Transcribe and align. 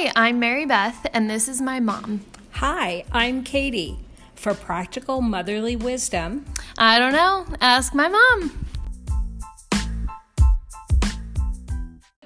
Hi, 0.00 0.12
I'm 0.14 0.38
Mary 0.38 0.64
Beth, 0.64 1.08
and 1.12 1.28
this 1.28 1.48
is 1.48 1.60
my 1.60 1.80
mom. 1.80 2.24
Hi, 2.52 3.02
I'm 3.10 3.42
Katie. 3.42 3.98
For 4.36 4.54
practical 4.54 5.20
motherly 5.20 5.74
wisdom, 5.74 6.44
I 6.78 7.00
don't 7.00 7.12
know. 7.12 7.44
Ask 7.60 7.96
my 7.96 8.06
mom. 8.06 8.64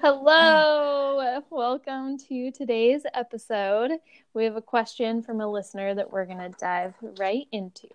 Hello, 0.03 1.41
welcome 1.49 2.19
to 2.29 2.51
today's 2.51 3.05
episode. 3.15 3.93
We 4.35 4.45
have 4.45 4.57
a 4.57 4.61
question 4.61 5.23
from 5.23 5.41
a 5.41 5.51
listener 5.51 5.95
that 5.95 6.13
we're 6.13 6.27
going 6.27 6.53
to 6.53 6.55
dive 6.61 6.93
right 7.19 7.49
into. 7.53 7.89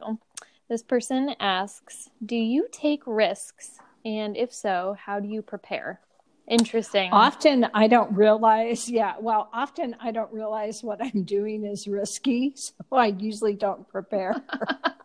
This 0.69 0.81
person 0.81 1.35
asks 1.39 2.09
Do 2.25 2.35
you 2.35 2.67
take 2.71 3.03
risks? 3.05 3.77
And 4.03 4.35
if 4.35 4.51
so, 4.51 4.97
how 4.99 5.19
do 5.19 5.27
you 5.27 5.43
prepare? 5.43 5.99
Interesting. 6.47 7.11
Often 7.11 7.67
I 7.73 7.87
don't 7.87 8.11
realize, 8.15 8.89
yeah, 8.89 9.15
well, 9.19 9.49
often 9.51 9.95
I 9.99 10.11
don't 10.11 10.31
realize 10.31 10.81
what 10.81 11.03
I'm 11.03 11.23
doing 11.23 11.65
is 11.65 11.87
risky. 11.87 12.53
So 12.55 12.73
I 12.93 13.07
usually 13.07 13.53
don't 13.53 13.87
prepare. 13.89 14.33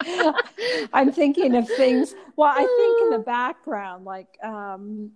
I'm 0.93 1.11
thinking 1.11 1.57
of 1.57 1.67
things, 1.69 2.15
well, 2.37 2.53
I 2.55 2.61
think 2.61 3.03
in 3.03 3.11
the 3.11 3.19
background, 3.27 4.05
like, 4.05 4.39
um, 4.45 5.11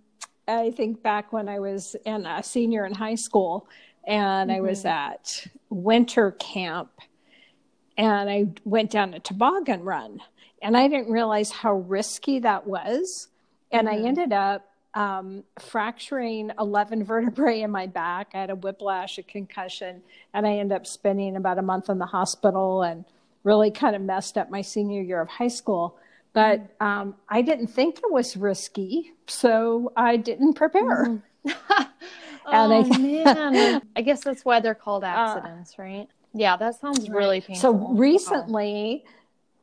I 0.49 0.71
think 0.71 1.01
back 1.01 1.31
when 1.31 1.47
I 1.47 1.59
was 1.59 1.95
in 2.05 2.25
a 2.25 2.43
senior 2.43 2.85
in 2.85 2.93
high 2.93 3.15
school 3.15 3.69
and 4.05 4.49
mm-hmm. 4.49 4.57
I 4.57 4.61
was 4.61 4.79
mm-hmm. 4.79 4.87
at 4.87 5.47
winter 5.69 6.31
camp 6.31 6.91
and 7.97 8.29
I 8.29 8.47
went 8.65 8.91
down 8.91 9.13
a 9.13 9.19
toboggan 9.19 9.83
run 9.83 10.21
and 10.61 10.75
I 10.75 10.89
didn't 10.89 11.11
realize 11.11 11.51
how 11.51 11.73
risky 11.73 12.39
that 12.39 12.67
was. 12.67 13.29
And 13.71 13.87
mm-hmm. 13.87 14.05
I 14.05 14.07
ended 14.07 14.33
up 14.33 14.69
um, 14.93 15.43
fracturing 15.59 16.51
11 16.59 17.03
vertebrae 17.05 17.61
in 17.61 17.71
my 17.71 17.87
back. 17.87 18.29
I 18.33 18.39
had 18.39 18.49
a 18.49 18.55
whiplash, 18.55 19.17
a 19.17 19.23
concussion, 19.23 20.01
and 20.33 20.45
I 20.47 20.57
ended 20.57 20.75
up 20.75 20.87
spending 20.87 21.35
about 21.35 21.57
a 21.57 21.61
month 21.61 21.89
in 21.89 21.99
the 21.99 22.05
hospital 22.05 22.83
and 22.83 23.05
really 23.43 23.71
kind 23.71 23.95
of 23.95 24.01
messed 24.01 24.37
up 24.37 24.49
my 24.49 24.61
senior 24.61 25.01
year 25.01 25.21
of 25.21 25.29
high 25.29 25.47
school. 25.47 25.97
But 26.33 26.61
um, 26.79 27.15
I 27.29 27.41
didn't 27.41 27.67
think 27.67 27.97
it 27.97 28.11
was 28.11 28.37
risky, 28.37 29.13
so 29.27 29.91
I 29.95 30.17
didn't 30.17 30.53
prepare. 30.53 31.05
Mm-hmm. 31.05 31.83
oh, 32.45 32.83
I, 32.83 32.97
man. 32.97 33.81
I 33.95 34.01
guess 34.01 34.23
that's 34.23 34.45
why 34.45 34.59
they're 34.59 34.75
called 34.75 35.03
uh, 35.03 35.07
accidents, 35.07 35.75
uh, 35.77 35.83
right? 35.83 36.07
Yeah, 36.33 36.55
that 36.57 36.79
sounds 36.79 37.09
really 37.09 37.41
painful. 37.41 37.61
So 37.61 37.73
recently, 37.93 39.03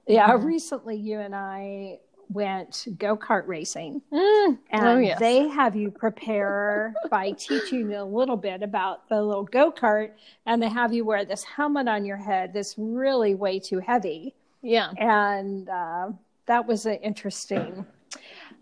yeah, 0.06 0.30
mm-hmm. 0.30 0.46
recently 0.46 0.96
you 0.96 1.20
and 1.20 1.34
I 1.34 1.98
went 2.28 2.86
go 2.98 3.16
kart 3.16 3.46
racing, 3.46 4.02
mm. 4.12 4.58
and 4.70 4.86
oh, 4.86 4.98
yes. 4.98 5.18
they 5.18 5.48
have 5.48 5.76
you 5.76 5.90
prepare 5.90 6.94
by 7.10 7.32
teaching 7.32 7.90
you 7.90 8.00
a 8.00 8.04
little 8.04 8.36
bit 8.36 8.62
about 8.62 9.08
the 9.08 9.22
little 9.22 9.44
go 9.44 9.72
kart, 9.72 10.10
and 10.46 10.62
they 10.62 10.68
have 10.68 10.92
you 10.92 11.04
wear 11.04 11.24
this 11.24 11.44
helmet 11.44 11.88
on 11.88 12.04
your 12.04 12.16
head 12.16 12.52
that's 12.52 12.74
really 12.78 13.34
way 13.34 13.58
too 13.58 13.78
heavy. 13.78 14.34
Yeah, 14.62 14.90
and 14.96 15.68
uh, 15.68 16.10
that 16.46 16.66
was 16.66 16.86
an 16.86 16.96
interesting 16.96 17.86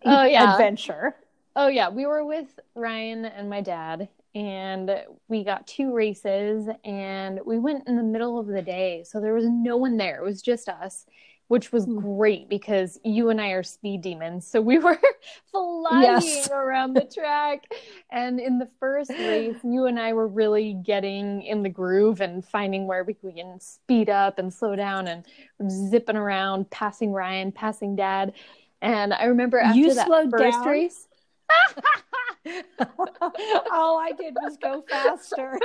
oh, 0.04 0.24
yeah. 0.24 0.52
adventure. 0.52 1.16
Oh 1.54 1.68
yeah, 1.68 1.88
we 1.88 2.06
were 2.06 2.24
with 2.24 2.58
Ryan 2.74 3.26
and 3.26 3.50
my 3.50 3.60
dad, 3.60 4.08
and 4.34 5.04
we 5.28 5.44
got 5.44 5.66
two 5.66 5.92
races, 5.92 6.68
and 6.84 7.40
we 7.44 7.58
went 7.58 7.86
in 7.88 7.96
the 7.96 8.02
middle 8.02 8.38
of 8.38 8.46
the 8.46 8.62
day, 8.62 9.04
so 9.04 9.20
there 9.20 9.34
was 9.34 9.46
no 9.48 9.76
one 9.76 9.96
there. 9.96 10.16
It 10.16 10.24
was 10.24 10.40
just 10.40 10.68
us 10.68 11.06
which 11.52 11.70
was 11.70 11.84
hmm. 11.84 11.98
great 11.98 12.48
because 12.48 12.98
you 13.04 13.28
and 13.28 13.38
I 13.38 13.50
are 13.50 13.62
speed 13.62 14.00
demons. 14.00 14.46
So 14.46 14.62
we 14.62 14.78
were 14.86 14.98
flying 15.50 16.02
yes. 16.02 16.48
around 16.50 16.94
the 16.94 17.04
track. 17.04 17.70
And 18.10 18.40
in 18.40 18.58
the 18.58 18.70
first 18.80 19.10
race, 19.10 19.58
you 19.62 19.84
and 19.84 20.00
I 20.00 20.14
were 20.14 20.28
really 20.28 20.72
getting 20.72 21.42
in 21.42 21.62
the 21.62 21.68
groove 21.68 22.22
and 22.22 22.42
finding 22.42 22.86
where 22.86 23.04
we 23.04 23.12
can 23.12 23.60
speed 23.60 24.08
up 24.08 24.38
and 24.38 24.50
slow 24.50 24.74
down 24.74 25.06
and 25.08 25.26
zipping 25.70 26.16
around, 26.16 26.70
passing 26.70 27.12
Ryan, 27.12 27.52
passing 27.52 27.96
Dad. 27.96 28.32
And 28.80 29.12
I 29.12 29.26
remember 29.26 29.58
after 29.58 29.78
you 29.78 29.92
that 29.92 30.08
first 30.08 30.58
down. 30.58 30.66
race. 30.66 31.06
All 33.70 33.98
I 33.98 34.12
did 34.16 34.34
was 34.40 34.56
go 34.56 34.82
faster. 34.88 35.60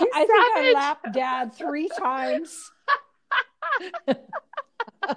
You 0.00 0.10
I 0.14 0.26
savage. 0.26 0.28
think 0.28 0.56
I 0.56 0.72
lapped 0.74 1.12
dad 1.12 1.52
three 1.56 1.88
times. 1.98 2.70
There 5.06 5.16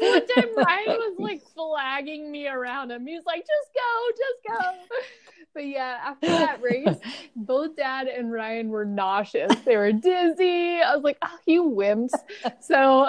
one 0.02 0.26
time 0.28 0.56
Ryan 0.56 0.98
was 0.98 1.16
like 1.18 1.42
flagging 1.54 2.30
me 2.30 2.48
around 2.48 2.90
him. 2.90 3.06
He 3.06 3.14
was 3.14 3.24
like, 3.26 3.40
just 3.40 3.70
go, 3.74 4.10
just 4.10 4.60
go. 4.60 4.96
But 5.54 5.66
yeah, 5.66 5.98
after 6.04 6.26
that 6.26 6.60
race, 6.60 6.98
both 7.34 7.76
dad 7.76 8.08
and 8.08 8.30
Ryan 8.30 8.68
were 8.68 8.84
nauseous. 8.84 9.54
They 9.64 9.76
were 9.76 9.92
dizzy. 9.92 10.80
I 10.80 10.94
was 10.94 11.02
like, 11.02 11.16
oh, 11.22 11.38
you 11.46 11.64
wimps. 11.64 12.10
So 12.60 13.08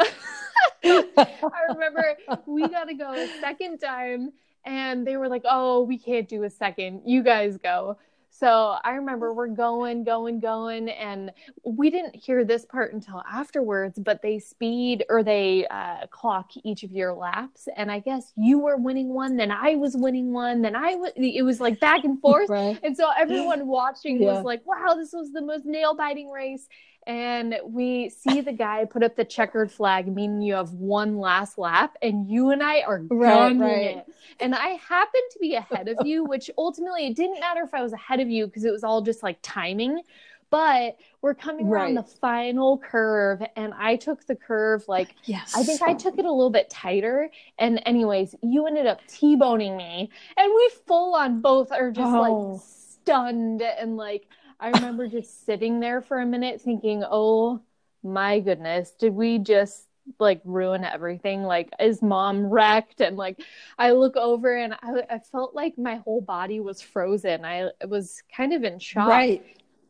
I 0.83 1.65
remember 1.69 2.17
we 2.45 2.67
got 2.69 2.85
to 2.85 2.93
go 2.93 3.11
a 3.11 3.27
second 3.41 3.79
time 3.79 4.31
and 4.65 5.05
they 5.05 5.17
were 5.17 5.27
like, 5.27 5.43
oh, 5.43 5.81
we 5.81 5.97
can't 5.97 6.29
do 6.29 6.43
a 6.43 6.49
second. 6.49 7.01
You 7.05 7.21
guys 7.21 7.57
go. 7.57 7.97
So 8.39 8.75
I 8.83 8.91
remember 8.91 9.33
we're 9.33 9.47
going, 9.47 10.03
going, 10.03 10.39
going, 10.39 10.89
and 10.89 11.31
we 11.63 11.89
didn't 11.89 12.15
hear 12.15 12.45
this 12.45 12.65
part 12.65 12.93
until 12.93 13.23
afterwards, 13.29 13.97
but 13.97 14.21
they 14.21 14.37
speed 14.37 15.03
or 15.09 15.23
they 15.23 15.65
uh, 15.67 16.05
clock 16.11 16.51
each 16.63 16.83
of 16.83 16.91
your 16.91 17.13
laps. 17.13 17.67
And 17.75 17.91
I 17.91 17.99
guess 17.99 18.33
you 18.35 18.59
were 18.59 18.77
winning 18.77 19.09
one, 19.09 19.37
then 19.37 19.51
I 19.51 19.75
was 19.75 19.95
winning 19.97 20.33
one, 20.33 20.61
then 20.61 20.75
I 20.75 20.95
was, 20.95 21.13
it 21.15 21.43
was 21.43 21.59
like 21.59 21.79
back 21.79 22.03
and 22.03 22.21
forth. 22.21 22.49
right. 22.49 22.77
And 22.83 22.95
so 22.95 23.09
everyone 23.17 23.65
watching 23.65 24.21
yeah. 24.21 24.33
was 24.33 24.45
like, 24.45 24.61
wow, 24.67 24.93
this 24.95 25.13
was 25.13 25.31
the 25.31 25.41
most 25.41 25.65
nail 25.65 25.95
biting 25.95 26.29
race 26.29 26.67
and 27.07 27.57
we 27.63 28.09
see 28.09 28.41
the 28.41 28.51
guy 28.51 28.83
put 28.83 29.01
up 29.01 29.15
the 29.15 29.23
checkered 29.23 29.71
flag, 29.71 30.13
meaning 30.13 30.41
you 30.41 30.55
have 30.55 30.73
one 30.73 31.17
last 31.17 31.57
lap, 31.57 31.95
and 32.01 32.29
you 32.29 32.51
and 32.51 32.61
I 32.61 32.81
are 32.81 32.99
gunning 32.99 33.59
right, 33.59 33.71
right. 33.71 33.97
it. 33.97 34.05
And 34.41 34.53
I 34.53 34.71
happened 34.71 35.23
to 35.31 35.39
be 35.39 35.55
ahead 35.55 35.87
of 35.87 36.05
you, 36.05 36.25
which 36.25 36.51
ultimately 36.57 37.07
it 37.07 37.15
didn't 37.15 37.39
matter 37.39 37.61
if 37.63 37.73
I 37.73 37.81
was 37.81 37.93
ahead 37.93 38.19
of 38.19 38.29
you 38.29 38.45
because 38.45 38.65
it 38.65 38.71
was 38.71 38.83
all 38.83 39.01
just 39.01 39.23
like 39.23 39.39
timing. 39.41 40.01
But 40.49 40.97
we're 41.21 41.33
coming 41.33 41.67
right. 41.67 41.83
around 41.83 41.95
the 41.95 42.03
final 42.03 42.77
curve, 42.77 43.41
and 43.55 43.73
I 43.73 43.95
took 43.95 44.25
the 44.27 44.35
curve 44.35 44.83
like 44.89 45.15
yes. 45.23 45.53
I 45.55 45.63
think 45.63 45.81
I 45.81 45.93
took 45.93 46.19
it 46.19 46.25
a 46.25 46.31
little 46.31 46.49
bit 46.49 46.69
tighter. 46.69 47.29
And 47.57 47.81
anyways, 47.85 48.35
you 48.43 48.67
ended 48.67 48.85
up 48.85 48.99
t-boning 49.07 49.77
me, 49.77 50.09
and 50.35 50.53
we 50.53 50.71
full 50.85 51.15
on 51.15 51.39
both 51.39 51.71
are 51.71 51.91
just 51.91 52.13
oh. 52.13 52.51
like 52.51 52.61
stunned 52.61 53.61
and 53.61 53.95
like 53.95 54.27
I 54.59 54.69
remember 54.69 55.07
just 55.07 55.45
sitting 55.45 55.79
there 55.79 56.01
for 56.01 56.19
a 56.19 56.25
minute 56.25 56.61
thinking, 56.61 57.03
oh 57.09 57.61
my 58.03 58.39
goodness, 58.39 58.91
did 58.91 59.13
we 59.13 59.39
just 59.39 59.87
like 60.19 60.41
ruin 60.45 60.83
everything? 60.83 61.43
Like, 61.43 61.69
is 61.79 62.01
mom 62.01 62.45
wrecked? 62.45 63.01
And 63.01 63.17
like, 63.17 63.41
I 63.77 63.91
look 63.91 64.15
over 64.15 64.55
and 64.55 64.73
I, 64.73 65.03
I 65.09 65.19
felt 65.19 65.53
like 65.53 65.77
my 65.77 65.97
whole 65.97 66.21
body 66.21 66.59
was 66.59 66.81
frozen. 66.81 67.45
I 67.45 67.69
was 67.87 68.23
kind 68.35 68.53
of 68.53 68.63
in 68.63 68.79
shock. 68.79 69.09
Right. 69.09 69.45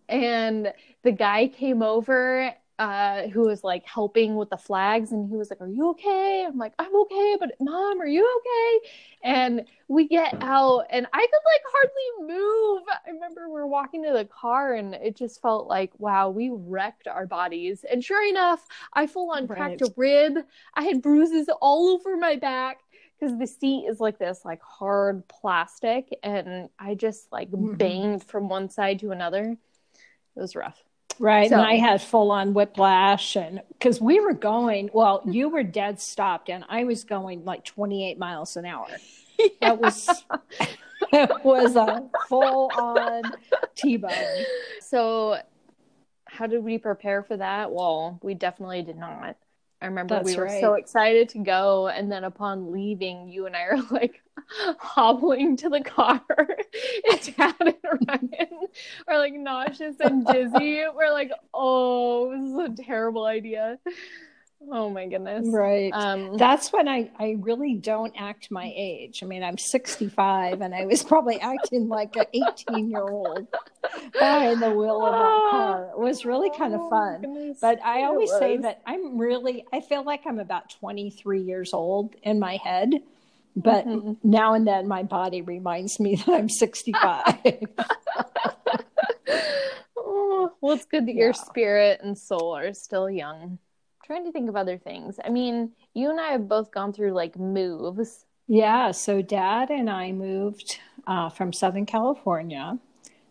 And 0.10 0.74
the 1.04 1.12
guy 1.12 1.48
came 1.48 1.82
over 1.82 2.54
uh, 2.80 3.28
who 3.30 3.42
was 3.42 3.64
like 3.64 3.86
helping 3.86 4.36
with 4.36 4.50
the 4.50 4.58
flags 4.58 5.12
and 5.12 5.28
he 5.28 5.36
was 5.36 5.50
like, 5.50 5.62
Are 5.62 5.68
you 5.68 5.90
okay? 5.90 6.46
I'm 6.48 6.58
like, 6.58 6.74
I'm 6.78 6.96
okay, 6.96 7.38
but 7.40 7.56
mom, 7.60 8.00
are 8.00 8.08
you 8.08 8.28
okay? 8.38 8.90
And 9.24 9.66
we 9.88 10.08
get 10.08 10.42
out 10.44 10.86
and 10.92 11.08
I 11.12 11.20
could 11.20 11.42
like 11.46 11.62
hardly 11.72 12.36
move. 12.36 12.84
I 12.90 13.10
remember 13.12 13.50
we're 13.50 13.66
walking 13.66 14.04
to 14.04 14.14
the 14.14 14.26
car 14.26 14.76
and 14.76 14.94
it 14.94 15.16
just 15.16 15.42
felt 15.42 15.68
like, 15.68 15.92
wow, 15.98 16.30
we 16.30 16.52
wrecked 16.52 17.08
our 17.08 17.26
bodies. 17.26 17.84
And 17.90 18.04
sure 18.04 18.28
enough, 18.28 18.68
I 18.94 19.08
full 19.08 19.32
on 19.32 19.48
cracked 19.48 19.82
right. 19.82 19.90
a 19.90 19.94
rib. 19.98 20.46
I 20.76 20.84
had 20.84 21.02
bruises 21.02 21.50
all 21.62 21.90
over 21.90 22.16
my 22.16 22.36
back 22.36 22.82
because 23.20 23.38
the 23.40 23.48
seat 23.48 23.88
is 23.90 24.00
like 24.00 24.20
this 24.20 24.46
like 24.46 24.62
hard 24.62 25.28
plastic 25.28 26.16
and 26.22 26.70
I 26.78 26.94
just 26.94 27.32
like 27.32 27.50
mm-hmm. 27.50 27.74
banged 27.74 28.24
from 28.24 28.50
one 28.50 28.70
side 28.70 29.00
to 29.00 29.12
another. 29.12 29.58
It 30.36 30.40
was 30.40 30.56
rough. 30.56 30.84
Right. 31.20 31.50
So, 31.50 31.56
and 31.56 31.66
I 31.66 31.76
had 31.76 32.02
full 32.02 32.32
on 32.32 32.54
whiplash. 32.54 33.36
And 33.36 33.62
because 33.70 34.00
we 34.00 34.20
were 34.20 34.34
going, 34.34 34.90
well, 34.94 35.22
you 35.26 35.50
were 35.50 35.64
dead 35.64 36.00
stopped, 36.00 36.50
and 36.50 36.64
I 36.70 36.84
was 36.84 37.04
going 37.04 37.46
like 37.46 37.64
28 37.66 38.18
miles 38.18 38.56
an 38.58 38.66
hour. 38.66 38.88
Yeah. 39.38 39.48
That 39.62 39.80
was. 39.80 40.10
it 41.14 41.44
was 41.44 41.76
a 41.76 42.04
full 42.28 42.72
on 42.76 43.24
T-bone. 43.76 44.46
So, 44.82 45.38
how 46.26 46.48
did 46.48 46.64
we 46.64 46.78
prepare 46.78 47.24
for 47.24 47.38
that? 47.38 47.72
Well, 47.72 48.20
we 48.22 48.34
definitely 48.34 48.84
did 48.84 48.98
not. 48.98 49.38
I 49.82 49.86
remember 49.86 50.16
That's 50.16 50.26
we 50.26 50.36
were 50.36 50.46
right. 50.46 50.62
so 50.62 50.74
excited 50.74 51.30
to 51.30 51.40
go, 51.40 51.88
and 51.88 52.12
then 52.12 52.24
upon 52.24 52.72
leaving, 52.72 53.30
you 53.30 53.46
and 53.46 53.56
I 53.56 53.62
are 53.64 53.82
like 53.92 54.22
hobbling 54.80 55.56
to 55.58 55.70
the 55.70 55.82
car, 55.82 56.22
and 57.10 57.36
Dad 57.38 57.56
and 57.60 57.76
Ryan 58.08 58.68
are 59.08 59.18
like 59.18 59.34
nauseous 59.34 59.96
and 60.00 60.26
dizzy. 60.26 60.84
We're 60.96 61.12
like, 61.12 61.32
"Oh, 61.54 62.32
this 62.32 62.50
is 62.50 62.80
a 62.80 62.84
terrible 62.84 63.26
idea." 63.26 63.78
Oh 64.70 64.90
my 64.90 65.06
goodness. 65.08 65.48
Right. 65.48 65.92
Um, 65.94 66.36
That's 66.38 66.74
when 66.74 66.88
I, 66.88 67.10
I 67.20 67.36
really 67.40 67.76
don't 67.76 68.14
act 68.18 68.50
my 68.52 68.72
age. 68.76 69.22
I 69.24 69.26
mean, 69.26 69.44
I'm 69.44 69.58
65 69.58 70.62
and 70.62 70.74
I 70.74 70.86
was 70.86 71.04
probably 71.04 71.40
acting 71.40 71.88
like 71.88 72.16
an 72.16 72.26
18 72.34 72.90
year 72.90 73.02
old 73.02 73.48
behind 74.14 74.62
the 74.62 74.72
wheel 74.72 75.06
of 75.06 75.12
that 75.14 75.50
car. 75.52 75.90
It 75.92 76.00
was 76.00 76.26
really 76.26 76.50
kind 76.50 76.74
of 76.74 76.82
oh 76.82 76.90
fun. 76.90 77.22
goodness. 77.22 77.60
But 77.62 77.82
I 77.84 78.04
always 78.04 78.32
say 78.32 78.58
that 78.58 78.82
I'm 78.86 79.18
really, 79.18 79.64
I 79.72 79.82
feel 79.82 80.04
like 80.04 80.22
I'm 80.26 80.40
about 80.40 80.70
23 80.72 81.42
years 81.42 81.74
old 81.74 82.16
in 82.24 82.40
my 82.40 82.58
head. 82.58 82.92
But 83.56 83.86
Mhm. 83.86 84.18
now 84.24 84.54
and 84.54 84.68
then 84.68 84.88
my 84.88 85.04
body 85.04 85.42
reminds 85.42 86.00
me 86.00 86.16
that 86.16 86.30
I'm 86.30 86.50
65. 86.50 87.24
Oh, 90.00 90.52
well, 90.62 90.74
it's 90.76 90.86
good 90.86 91.06
that 91.08 91.16
Yeah. 91.16 91.26
your 91.26 91.34
spirit 91.34 92.00
and 92.02 92.18
soul 92.18 92.56
are 92.56 92.74
still 92.74 93.10
young. 93.10 93.60
Trying 94.08 94.26
to 94.26 94.32
think 94.32 94.50
of 94.50 94.56
other 94.56 94.78
things. 94.78 95.20
I 95.24 95.30
mean, 95.30 95.72
you 95.94 96.10
and 96.10 96.20
I 96.20 96.30
have 96.32 96.48
both 96.48 96.72
gone 96.72 96.94
through 96.94 97.12
like 97.12 97.38
moves. 97.38 98.26
yeah. 98.48 98.92
So 98.92 99.22
dad 99.22 99.70
and 99.70 99.90
I 99.90 100.14
moved 100.14 100.80
uh, 101.06 101.30
from 101.30 101.52
Southern 101.54 101.86
California 101.86 102.80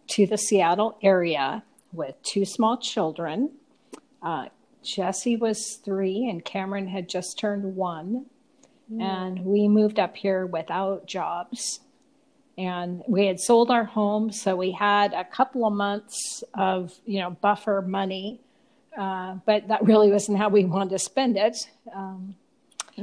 to 0.08 0.26
the 0.26 0.38
Seattle 0.38 0.98
area 1.02 1.64
with 1.92 2.14
two 2.22 2.44
small 2.44 2.76
children. 2.76 3.52
Uh, 4.22 4.46
Jesse 4.82 5.36
was 5.36 5.80
three 5.84 6.28
and 6.28 6.44
Cameron 6.44 6.88
had 6.88 7.08
just 7.08 7.38
turned 7.38 7.74
one. 7.74 8.26
And 9.00 9.44
we 9.44 9.66
moved 9.66 9.98
up 9.98 10.16
here 10.16 10.46
without 10.46 11.06
jobs. 11.06 11.80
And 12.56 13.02
we 13.08 13.26
had 13.26 13.40
sold 13.40 13.70
our 13.70 13.84
home, 13.84 14.30
so 14.30 14.56
we 14.56 14.70
had 14.70 15.12
a 15.12 15.24
couple 15.24 15.66
of 15.66 15.74
months 15.74 16.42
of, 16.54 16.92
you 17.04 17.20
know, 17.20 17.30
buffer 17.30 17.84
money. 17.86 18.40
Uh, 18.96 19.34
but 19.44 19.68
that 19.68 19.84
really 19.84 20.10
wasn't 20.10 20.38
how 20.38 20.48
we 20.48 20.64
wanted 20.74 20.90
to 20.90 20.98
spend 20.98 21.36
it. 21.36 21.56
Um, 21.94 22.34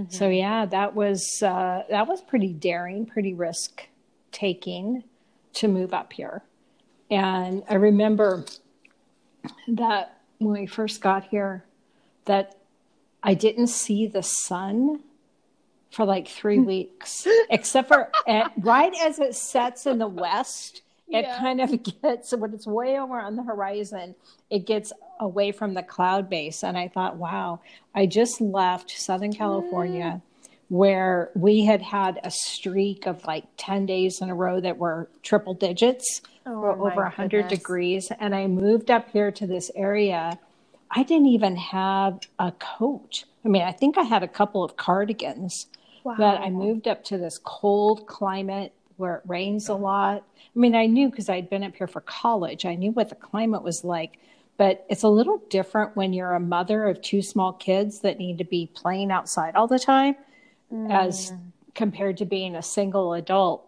So 0.09 0.27
yeah, 0.27 0.65
that 0.65 0.95
was 0.95 1.41
uh, 1.43 1.83
that 1.89 2.07
was 2.07 2.21
pretty 2.21 2.51
daring, 2.53 3.05
pretty 3.05 3.33
risk 3.33 3.87
taking 4.31 5.03
to 5.53 5.67
move 5.67 5.93
up 5.93 6.13
here. 6.13 6.41
And 7.11 7.63
I 7.69 7.75
remember 7.75 8.43
that 9.67 10.17
when 10.39 10.61
we 10.61 10.65
first 10.65 10.99
got 11.01 11.25
here, 11.25 11.63
that 12.25 12.55
I 13.21 13.35
didn't 13.35 13.67
see 13.67 14.07
the 14.07 14.23
sun 14.23 15.01
for 15.91 16.05
like 16.05 16.27
three 16.27 16.59
weeks, 16.73 17.27
except 17.51 17.87
for 17.89 18.09
at, 18.27 18.51
right 18.57 18.93
as 19.03 19.19
it 19.19 19.35
sets 19.35 19.85
in 19.85 19.99
the 19.99 20.07
west. 20.07 20.81
It 21.07 21.25
Yeah. 21.25 21.37
kind 21.37 21.61
of 21.61 21.69
gets 22.01 22.33
when 22.35 22.51
it's 22.53 22.65
way 22.65 22.97
over 22.97 23.19
on 23.19 23.35
the 23.35 23.43
horizon, 23.43 24.15
it 24.49 24.65
gets 24.65 24.91
away 25.23 25.51
from 25.51 25.73
the 25.73 25.83
cloud 25.83 26.29
base. 26.29 26.63
And 26.63 26.77
I 26.77 26.87
thought, 26.87 27.17
wow, 27.17 27.59
I 27.95 28.05
just 28.05 28.39
left 28.41 28.91
Southern 28.91 29.33
California 29.33 30.21
mm. 30.21 30.21
where 30.69 31.31
we 31.35 31.65
had 31.65 31.81
had 31.81 32.19
a 32.23 32.31
streak 32.31 33.07
of 33.07 33.23
like 33.25 33.45
10 33.57 33.85
days 33.85 34.19
in 34.21 34.29
a 34.29 34.35
row 34.35 34.59
that 34.59 34.77
were 34.77 35.09
triple 35.23 35.53
digits 35.53 36.21
Oh, 36.45 36.59
were 36.59 36.71
over 36.71 37.03
100 37.03 37.29
goodness. 37.29 37.59
degrees. 37.59 38.11
And 38.19 38.35
I 38.35 38.47
moved 38.47 38.91
up 38.91 39.09
here 39.11 39.31
to 39.31 39.47
this 39.47 39.71
area. 39.75 40.37
I 40.91 41.03
didn't 41.03 41.27
even 41.27 41.55
have 41.55 42.19
a 42.37 42.51
coat. 42.51 43.23
I 43.45 43.47
mean, 43.47 43.61
I 43.61 43.71
think 43.71 43.97
I 43.97 44.03
had 44.03 44.23
a 44.23 44.27
couple 44.27 44.63
of 44.63 44.75
cardigans, 44.75 45.67
Wow. 46.03 46.15
but 46.17 46.41
I 46.41 46.49
moved 46.49 46.87
up 46.87 47.03
to 47.05 47.17
this 47.17 47.39
cold 47.43 48.07
climate 48.07 48.73
where 48.97 49.15
it 49.17 49.23
rains 49.25 49.69
a 49.69 49.73
lot. 49.73 50.23
I 50.55 50.59
mean, 50.59 50.75
I 50.75 50.85
knew 50.85 51.09
because 51.09 51.29
I'd 51.29 51.49
been 51.49 51.63
up 51.63 51.75
here 51.75 51.87
for 51.87 52.01
college, 52.01 52.65
I 52.65 52.75
knew 52.75 52.91
what 52.91 53.09
the 53.09 53.15
climate 53.15 53.63
was 53.63 53.83
like. 53.83 54.19
But 54.57 54.85
it's 54.89 55.03
a 55.03 55.09
little 55.09 55.41
different 55.49 55.95
when 55.95 56.13
you're 56.13 56.33
a 56.33 56.39
mother 56.39 56.85
of 56.85 57.01
two 57.01 57.21
small 57.21 57.53
kids 57.53 58.01
that 58.01 58.19
need 58.19 58.37
to 58.37 58.43
be 58.43 58.69
playing 58.73 59.11
outside 59.11 59.55
all 59.55 59.67
the 59.67 59.79
time 59.79 60.15
as 60.89 61.31
Mm. 61.31 61.51
compared 61.73 62.17
to 62.17 62.25
being 62.25 62.55
a 62.55 62.61
single 62.61 63.13
adult. 63.13 63.67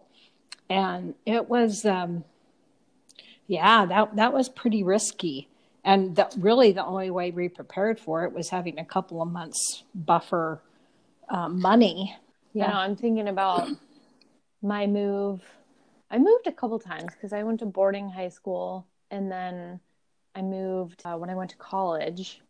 And 0.70 1.14
it 1.24 1.48
was, 1.48 1.84
um, 1.84 2.24
yeah, 3.46 3.86
that 3.86 4.16
that 4.16 4.32
was 4.32 4.48
pretty 4.48 4.82
risky. 4.82 5.48
And 5.84 6.16
that 6.16 6.34
really 6.38 6.72
the 6.72 6.84
only 6.84 7.10
way 7.10 7.30
we 7.30 7.48
prepared 7.48 8.00
for 8.00 8.24
it 8.24 8.32
was 8.32 8.48
having 8.50 8.78
a 8.78 8.84
couple 8.84 9.22
of 9.22 9.28
months 9.28 9.84
buffer 9.94 10.60
um, 11.28 11.60
money. 11.60 12.16
Yeah. 12.52 12.68
Yeah. 12.68 12.78
I'm 12.78 12.96
thinking 12.96 13.28
about 13.28 13.68
my 14.62 14.86
move. 14.86 15.42
I 16.10 16.18
moved 16.18 16.46
a 16.46 16.52
couple 16.52 16.78
times 16.78 17.12
because 17.14 17.32
I 17.32 17.42
went 17.42 17.60
to 17.60 17.66
boarding 17.66 18.10
high 18.10 18.28
school 18.30 18.86
and 19.10 19.30
then 19.30 19.80
I 20.36 20.42
moved 20.42 21.02
uh, 21.04 21.16
when 21.16 21.30
I 21.30 21.34
went 21.34 21.50
to 21.50 21.56
college. 21.56 22.40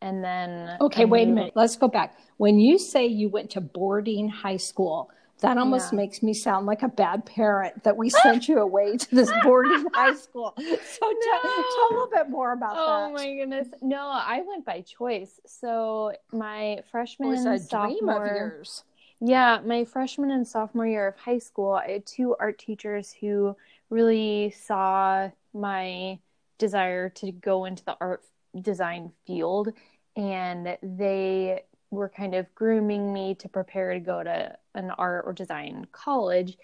And 0.00 0.22
then 0.22 0.70
Okay, 0.80 1.02
I 1.02 1.04
wait 1.06 1.28
a 1.28 1.32
minute. 1.32 1.52
Let's 1.56 1.76
go 1.76 1.88
back. 1.88 2.16
When 2.36 2.58
you 2.58 2.78
say 2.78 3.06
you 3.06 3.28
went 3.28 3.50
to 3.50 3.60
boarding 3.60 4.28
high 4.28 4.58
school, 4.58 5.10
that 5.40 5.58
almost 5.58 5.92
Yeah. 5.92 5.96
makes 5.96 6.22
me 6.22 6.32
sound 6.34 6.66
like 6.66 6.82
a 6.82 6.88
bad 6.88 7.26
parent 7.26 7.84
that 7.84 7.96
we 7.96 8.08
sent 8.10 8.48
you 8.48 8.60
away 8.60 8.96
to 8.96 9.14
this 9.14 9.30
boarding 9.42 9.86
high 9.94 10.14
school. 10.14 10.54
So 10.56 10.64
tell, 11.00 11.40
tell 11.42 11.88
a 11.88 11.92
little 11.92 12.10
bit 12.12 12.30
more 12.30 12.52
about 12.52 12.76
Oh 12.76 12.86
that. 12.86 13.10
Oh 13.10 13.12
my 13.12 13.34
goodness. 13.34 13.68
No, 13.82 14.08
I 14.08 14.42
went 14.46 14.64
by 14.64 14.82
choice. 14.82 15.40
So 15.46 16.12
my 16.32 16.82
freshman 16.90 17.28
was 17.30 17.44
and 17.44 17.54
a 17.54 17.58
dream 17.58 18.08
of 18.08 18.16
sophomore 18.16 18.26
yours. 18.26 18.84
Yeah, 19.20 19.60
my 19.64 19.84
freshman 19.84 20.30
and 20.30 20.46
sophomore 20.46 20.86
year 20.86 21.08
of 21.08 21.16
high 21.16 21.38
school, 21.38 21.72
I 21.72 21.92
had 21.92 22.06
two 22.06 22.36
art 22.38 22.58
teachers 22.58 23.12
who 23.18 23.56
really 23.90 24.50
saw 24.50 25.30
my 25.54 26.18
desire 26.64 27.10
to 27.10 27.30
go 27.30 27.66
into 27.66 27.84
the 27.84 27.96
art 28.00 28.24
design 28.60 29.12
field, 29.26 29.68
and 30.16 30.78
they 30.82 31.62
were 31.90 32.08
kind 32.08 32.34
of 32.34 32.52
grooming 32.54 33.12
me 33.12 33.34
to 33.34 33.48
prepare 33.48 33.92
to 33.92 34.00
go 34.00 34.22
to 34.22 34.56
an 34.74 34.90
art 34.92 35.24
or 35.26 35.32
design 35.32 35.86
college. 35.92 36.56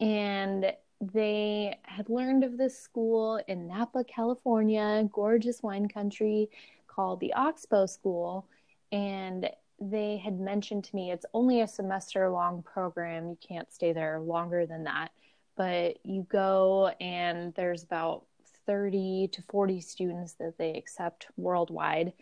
And 0.00 0.72
they 1.00 1.78
had 1.84 2.08
learned 2.08 2.42
of 2.42 2.58
this 2.58 2.78
school 2.78 3.40
in 3.46 3.68
Napa, 3.68 4.04
California, 4.04 5.08
gorgeous 5.12 5.62
wine 5.62 5.88
country 5.88 6.48
called 6.88 7.20
the 7.20 7.32
Oxbow 7.34 7.86
School. 7.86 8.48
And 8.90 9.48
they 9.80 10.16
had 10.16 10.38
mentioned 10.40 10.84
to 10.84 10.96
me 10.96 11.12
it's 11.12 11.26
only 11.32 11.60
a 11.60 11.68
semester 11.68 12.28
long 12.30 12.62
program. 12.62 13.28
You 13.28 13.38
can't 13.46 13.72
stay 13.72 13.92
there 13.92 14.18
longer 14.20 14.66
than 14.66 14.84
that. 14.84 15.10
But 15.56 16.04
you 16.04 16.26
go, 16.28 16.92
and 17.00 17.54
there's 17.54 17.84
about 17.84 18.24
30 18.66 19.28
to 19.32 19.42
40 19.42 19.80
students 19.80 20.34
that 20.34 20.58
they 20.58 20.74
accept 20.74 21.26
worldwide. 21.36 22.12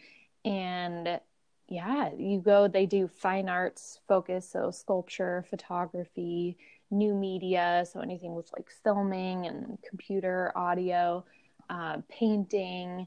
And 0.45 1.21
yeah, 1.69 2.11
you 2.17 2.41
go, 2.41 2.69
they 2.69 2.87
do 2.87 3.09
fine 3.09 3.49
arts 3.49 4.01
focus, 4.09 4.51
so 4.51 4.71
sculpture, 4.71 5.45
photography, 5.49 6.57
new 6.91 7.15
media, 7.15 7.85
so 7.91 8.01
anything 8.01 8.35
with 8.35 8.51
like 8.53 8.71
filming 8.83 9.47
and 9.47 9.79
computer, 9.89 10.53
audio, 10.55 11.25
uh, 11.71 11.99
painting. 12.09 13.07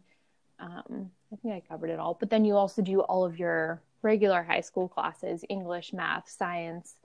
Um, 0.60 1.12
I 1.32 1.36
think 1.36 1.54
I 1.54 1.62
covered 1.68 1.90
it 1.90 2.00
all. 2.00 2.16
But 2.20 2.30
then 2.30 2.46
you 2.46 2.56
also 2.56 2.82
do 2.82 3.02
all 3.02 3.26
of 3.26 3.38
your 3.38 3.82
regular 4.02 4.42
high 4.42 4.62
school 4.62 4.88
classes 4.88 5.44
English, 5.50 5.94
math, 5.94 6.30
science, 6.30 6.96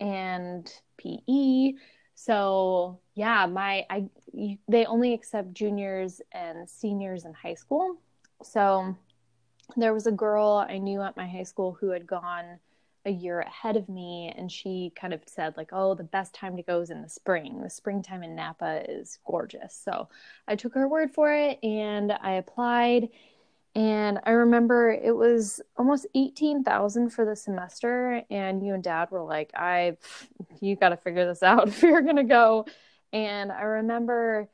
and 0.00 0.70
PE. 0.98 1.74
So 2.16 2.98
yeah, 3.14 3.46
my 3.46 3.86
I 3.88 4.08
they 4.66 4.86
only 4.86 5.12
accept 5.14 5.52
juniors 5.52 6.20
and 6.32 6.68
seniors 6.68 7.24
in 7.24 7.34
high 7.34 7.54
school. 7.54 7.96
So 8.42 8.96
there 9.76 9.94
was 9.94 10.06
a 10.06 10.12
girl 10.12 10.66
I 10.68 10.78
knew 10.78 11.02
at 11.02 11.16
my 11.16 11.28
high 11.28 11.44
school 11.44 11.76
who 11.78 11.90
had 11.90 12.06
gone 12.06 12.58
a 13.04 13.10
year 13.10 13.40
ahead 13.40 13.76
of 13.76 13.88
me 13.88 14.34
and 14.36 14.50
she 14.50 14.92
kind 14.96 15.14
of 15.14 15.20
said 15.26 15.56
like 15.56 15.68
oh 15.72 15.94
the 15.94 16.02
best 16.02 16.34
time 16.34 16.56
to 16.56 16.62
go 16.62 16.80
is 16.80 16.90
in 16.90 17.02
the 17.02 17.08
spring 17.08 17.62
the 17.62 17.70
springtime 17.70 18.24
in 18.24 18.34
napa 18.34 18.82
is 18.88 19.20
gorgeous 19.24 19.80
so 19.84 20.08
i 20.48 20.56
took 20.56 20.74
her 20.74 20.88
word 20.88 21.12
for 21.12 21.32
it 21.32 21.62
and 21.62 22.10
i 22.20 22.32
applied 22.32 23.08
and 23.76 24.18
i 24.24 24.30
remember 24.30 24.90
it 24.90 25.14
was 25.14 25.60
almost 25.76 26.06
18000 26.14 27.10
for 27.10 27.26
the 27.26 27.36
semester 27.36 28.22
and 28.30 28.66
you 28.66 28.72
and 28.72 28.82
dad 28.82 29.10
were 29.10 29.22
like 29.22 29.50
i 29.54 29.96
you 30.60 30.74
got 30.74 30.88
to 30.88 30.96
figure 30.96 31.26
this 31.26 31.42
out 31.42 31.68
if 31.68 31.82
you're 31.82 32.00
going 32.00 32.16
to 32.16 32.24
go. 32.24 32.66
And 33.12 33.52
i 33.52 33.62
remember 33.62 34.48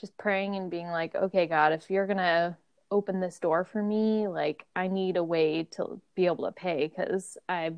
just 0.00 0.16
praying 0.16 0.56
and 0.56 0.70
being 0.70 0.88
like 0.88 1.14
okay 1.14 1.46
god 1.46 1.72
if 1.72 1.90
you're 1.90 2.06
going 2.06 2.16
to 2.16 2.56
open 2.90 3.20
this 3.20 3.38
door 3.38 3.64
for 3.64 3.82
me 3.82 4.28
like 4.28 4.64
i 4.74 4.88
need 4.88 5.16
a 5.16 5.24
way 5.24 5.64
to 5.64 6.00
be 6.14 6.26
able 6.26 6.46
to 6.46 6.52
pay 6.52 6.86
because 6.86 7.36
i 7.48 7.72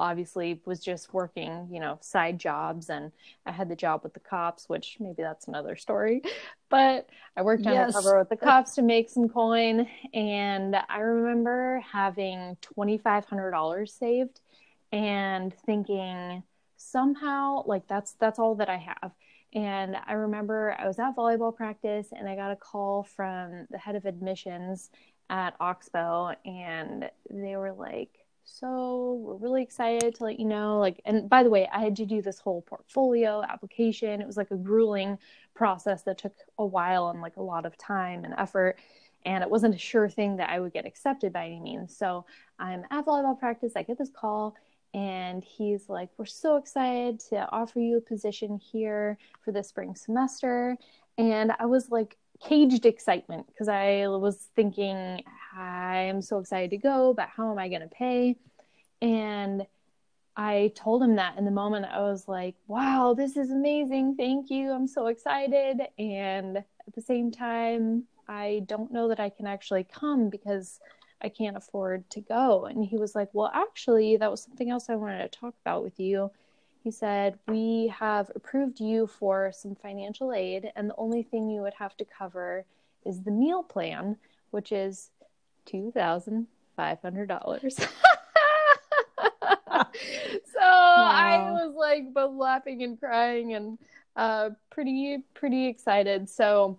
obviously 0.00 0.60
was 0.64 0.80
just 0.80 1.12
working 1.14 1.68
you 1.70 1.80
know 1.80 1.98
side 2.00 2.38
jobs 2.38 2.90
and 2.90 3.12
i 3.46 3.52
had 3.52 3.68
the 3.68 3.76
job 3.76 4.00
with 4.02 4.14
the 4.14 4.20
cops 4.20 4.68
which 4.68 4.96
maybe 5.00 5.22
that's 5.22 5.48
another 5.48 5.76
story 5.76 6.22
but 6.70 7.08
i 7.36 7.42
worked 7.42 7.66
on 7.66 7.76
Yes. 7.76 7.78
undercover 7.78 8.18
with 8.18 8.28
the 8.30 8.36
cops 8.36 8.74
to 8.74 8.82
make 8.82 9.10
some 9.10 9.28
coin 9.28 9.86
and 10.14 10.76
i 10.88 10.98
remember 10.98 11.82
having 11.92 12.56
$2500 12.62 13.90
saved 13.98 14.40
and 14.92 15.54
thinking 15.66 16.42
somehow 16.76 17.62
like 17.66 17.86
that's 17.88 18.12
that's 18.14 18.38
all 18.38 18.54
that 18.54 18.68
i 18.70 18.76
have 18.78 19.12
and 19.52 19.96
I 20.06 20.12
remember 20.12 20.76
I 20.78 20.86
was 20.86 21.00
at 21.00 21.16
volleyball 21.16 21.54
practice 21.54 22.08
and 22.16 22.28
I 22.28 22.36
got 22.36 22.52
a 22.52 22.56
call 22.56 23.02
from 23.02 23.66
the 23.70 23.78
head 23.78 23.96
of 23.96 24.04
admissions 24.04 24.90
at 25.28 25.56
Oxbow, 25.60 26.34
and 26.44 27.10
they 27.28 27.56
were 27.56 27.72
like, 27.72 28.19
so 28.52 29.20
we're 29.22 29.36
really 29.36 29.62
excited 29.62 30.14
to 30.14 30.24
let 30.24 30.40
you 30.40 30.44
know 30.44 30.78
like 30.78 31.00
and 31.04 31.28
by 31.28 31.42
the 31.42 31.50
way 31.50 31.68
i 31.72 31.80
had 31.80 31.94
to 31.94 32.04
do 32.04 32.20
this 32.20 32.40
whole 32.40 32.62
portfolio 32.62 33.42
application. 33.42 34.20
It 34.20 34.26
was 34.26 34.36
like 34.36 34.50
a 34.50 34.56
grueling 34.56 35.18
process 35.54 36.02
that 36.02 36.18
took 36.18 36.34
a 36.58 36.66
while 36.66 37.10
and 37.10 37.20
like 37.20 37.36
a 37.36 37.42
lot 37.42 37.64
of 37.64 37.76
time 37.78 38.24
and 38.24 38.34
effort 38.36 38.76
and 39.24 39.44
it 39.44 39.50
wasn't 39.50 39.74
a 39.74 39.78
sure 39.78 40.08
thing 40.08 40.36
that 40.36 40.50
i 40.50 40.58
would 40.58 40.72
get 40.72 40.86
accepted 40.86 41.32
by 41.32 41.46
any 41.46 41.60
means. 41.60 41.96
So 41.96 42.26
i'm 42.58 42.84
at 42.90 43.06
volleyball 43.06 43.38
practice. 43.38 43.72
I 43.76 43.82
get 43.82 43.98
this 43.98 44.10
call 44.10 44.56
and 44.94 45.44
he's 45.44 45.88
like 45.88 46.10
we're 46.16 46.26
so 46.26 46.56
excited 46.56 47.20
to 47.30 47.48
offer 47.52 47.78
you 47.78 47.98
a 47.98 48.00
position 48.00 48.58
here 48.58 49.16
for 49.44 49.52
the 49.52 49.62
spring 49.62 49.94
semester. 49.94 50.76
And 51.18 51.52
i 51.60 51.66
was 51.66 51.90
like 51.90 52.16
caged 52.42 52.86
excitement 52.86 53.46
because 53.46 53.68
I 53.68 54.06
was 54.08 54.48
thinking, 54.56 55.22
I'm 55.56 56.22
so 56.22 56.38
excited 56.38 56.70
to 56.70 56.76
go, 56.76 57.14
but 57.14 57.28
how 57.28 57.50
am 57.50 57.58
I 57.58 57.68
going 57.68 57.82
to 57.82 57.88
pay? 57.88 58.36
And 59.02 59.66
I 60.36 60.72
told 60.74 61.02
him 61.02 61.16
that 61.16 61.36
in 61.38 61.44
the 61.44 61.50
moment. 61.50 61.86
I 61.86 62.00
was 62.00 62.28
like, 62.28 62.54
wow, 62.66 63.14
this 63.16 63.36
is 63.36 63.50
amazing. 63.50 64.16
Thank 64.16 64.50
you. 64.50 64.72
I'm 64.72 64.86
so 64.86 65.06
excited. 65.06 65.80
And 65.98 66.58
at 66.58 66.94
the 66.94 67.02
same 67.02 67.30
time, 67.30 68.04
I 68.28 68.62
don't 68.66 68.92
know 68.92 69.08
that 69.08 69.20
I 69.20 69.28
can 69.28 69.46
actually 69.46 69.84
come 69.84 70.30
because 70.30 70.80
I 71.20 71.28
can't 71.28 71.56
afford 71.56 72.08
to 72.10 72.20
go. 72.20 72.66
And 72.66 72.84
he 72.84 72.96
was 72.96 73.14
like, 73.14 73.28
well, 73.32 73.50
actually, 73.52 74.16
that 74.16 74.30
was 74.30 74.42
something 74.42 74.70
else 74.70 74.88
I 74.88 74.94
wanted 74.94 75.30
to 75.30 75.38
talk 75.38 75.54
about 75.62 75.82
with 75.82 75.98
you 75.98 76.30
he 76.82 76.90
said, 76.90 77.38
We 77.46 77.92
have 77.98 78.30
approved 78.34 78.80
you 78.80 79.06
for 79.06 79.52
some 79.52 79.74
financial 79.74 80.32
aid, 80.32 80.72
and 80.74 80.88
the 80.88 80.96
only 80.96 81.22
thing 81.22 81.50
you 81.50 81.60
would 81.62 81.74
have 81.74 81.96
to 81.98 82.06
cover 82.06 82.64
is 83.04 83.22
the 83.22 83.30
meal 83.30 83.62
plan, 83.62 84.16
which 84.50 84.72
is 84.72 85.10
$2,500. 85.72 87.80
so 87.80 87.86
wow. 90.60 90.62
I 90.62 91.50
was 91.52 91.74
like 91.76 92.12
both 92.12 92.36
laughing 92.36 92.82
and 92.82 92.98
crying 92.98 93.54
and 93.54 93.78
uh, 94.16 94.50
pretty, 94.70 95.18
pretty 95.34 95.66
excited. 95.66 96.28
So 96.28 96.78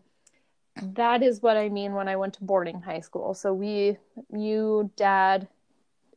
that 0.81 1.23
is 1.23 1.41
what 1.41 1.57
I 1.57 1.69
mean 1.69 1.93
when 1.93 2.07
I 2.07 2.15
went 2.15 2.35
to 2.35 2.43
boarding 2.43 2.81
high 2.81 3.01
school. 3.01 3.33
So 3.33 3.53
we, 3.53 3.97
you, 4.33 4.91
dad, 4.95 5.47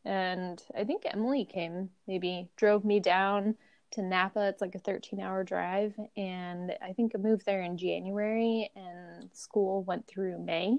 and 0.05 0.63
I 0.77 0.85
think 0.85 1.03
Emily 1.07 1.45
came, 1.45 1.91
maybe 2.07 2.49
drove 2.57 2.85
me 2.85 3.01
down 3.01 3.57
to 3.93 4.03
Napa. 4.03 4.49
It's 4.49 4.61
like 4.61 4.75
a 4.75 4.79
13 4.79 5.21
hour 5.21 5.45
drive. 5.45 5.95
And 6.17 6.73
I 6.83 6.93
think 6.93 7.13
I 7.15 7.19
moved 7.19 7.47
there 7.47 7.63
in 7.63 7.79
January 7.79 8.71
and 8.77 9.31
school 9.33 9.83
went 9.85 10.07
through 10.07 10.39
May. 10.39 10.79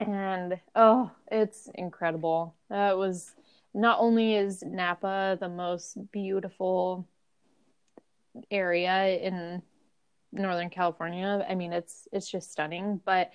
And 0.00 0.60
oh, 0.74 1.10
it's 1.30 1.68
incredible. 1.74 2.54
That 2.68 2.96
was 2.96 3.34
not 3.72 3.98
only 4.00 4.34
is 4.34 4.62
Napa 4.62 5.36
the 5.40 5.48
most 5.48 6.10
beautiful 6.12 7.06
area 8.50 9.18
in 9.18 9.62
Northern 10.32 10.70
California. 10.70 11.44
I 11.48 11.54
mean, 11.54 11.72
it's 11.72 12.08
it's 12.12 12.30
just 12.30 12.52
stunning, 12.52 13.00
but 13.04 13.30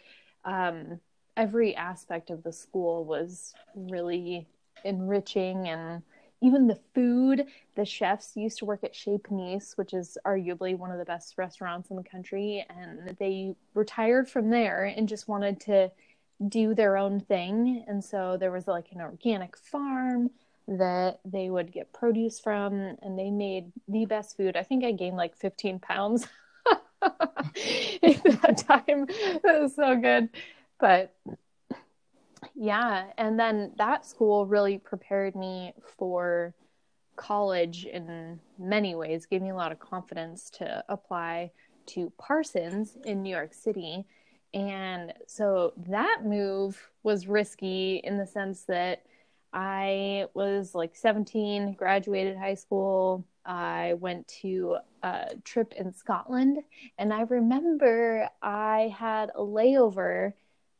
um, 0.45 0.99
every 1.37 1.75
aspect 1.75 2.29
of 2.29 2.43
the 2.43 2.51
school 2.51 3.05
was 3.05 3.53
really 3.75 4.47
enriching 4.83 5.67
and 5.67 6.01
even 6.41 6.67
the 6.67 6.79
food 6.95 7.45
the 7.75 7.83
chefs 7.83 8.37
used 8.37 8.57
to 8.57 8.65
work 8.65 8.83
at 8.83 8.95
chez 8.95 9.17
panisse 9.17 9.77
which 9.77 9.93
is 9.93 10.17
arguably 10.25 10.77
one 10.77 10.89
of 10.89 10.97
the 10.97 11.05
best 11.05 11.37
restaurants 11.37 11.89
in 11.89 11.97
the 11.97 12.03
country 12.03 12.65
and 12.69 13.15
they 13.19 13.53
retired 13.73 14.29
from 14.29 14.49
there 14.49 14.85
and 14.85 15.09
just 15.09 15.27
wanted 15.27 15.59
to 15.59 15.91
do 16.47 16.73
their 16.73 16.97
own 16.97 17.19
thing 17.19 17.83
and 17.87 18.03
so 18.03 18.37
there 18.37 18.51
was 18.51 18.67
like 18.67 18.87
an 18.91 19.01
organic 19.01 19.57
farm 19.57 20.29
that 20.67 21.19
they 21.25 21.49
would 21.49 21.71
get 21.71 21.91
produce 21.91 22.39
from 22.39 22.95
and 23.01 23.17
they 23.17 23.29
made 23.29 23.71
the 23.87 24.05
best 24.05 24.37
food 24.37 24.55
i 24.55 24.63
think 24.63 24.83
i 24.85 24.91
gained 24.91 25.17
like 25.17 25.35
15 25.35 25.79
pounds 25.79 26.27
at 27.01 28.23
that 28.23 28.63
time 28.65 29.05
it 29.09 29.61
was 29.61 29.75
so 29.75 29.95
good 29.97 30.29
but 30.79 31.13
yeah. 32.55 33.05
And 33.17 33.39
then 33.39 33.71
that 33.77 34.05
school 34.05 34.45
really 34.45 34.77
prepared 34.77 35.35
me 35.35 35.73
for 35.97 36.53
college 37.15 37.85
in 37.85 38.39
many 38.57 38.95
ways, 38.95 39.25
gave 39.25 39.41
me 39.41 39.49
a 39.49 39.55
lot 39.55 39.71
of 39.71 39.79
confidence 39.79 40.49
to 40.51 40.83
apply 40.89 41.51
to 41.87 42.11
Parsons 42.17 42.97
in 43.05 43.23
New 43.23 43.29
York 43.29 43.53
City. 43.53 44.05
And 44.53 45.13
so 45.27 45.73
that 45.87 46.21
move 46.25 46.89
was 47.03 47.27
risky 47.27 48.01
in 48.03 48.17
the 48.17 48.25
sense 48.25 48.63
that 48.63 49.03
I 49.53 50.25
was 50.33 50.75
like 50.75 50.95
17, 50.95 51.73
graduated 51.73 52.37
high 52.37 52.55
school. 52.55 53.25
I 53.45 53.95
went 53.99 54.27
to 54.41 54.77
a 55.01 55.35
trip 55.43 55.73
in 55.73 55.93
Scotland, 55.93 56.59
and 56.97 57.11
I 57.11 57.21
remember 57.21 58.29
I 58.41 58.93
had 58.97 59.31
a 59.33 59.41
layover 59.41 60.33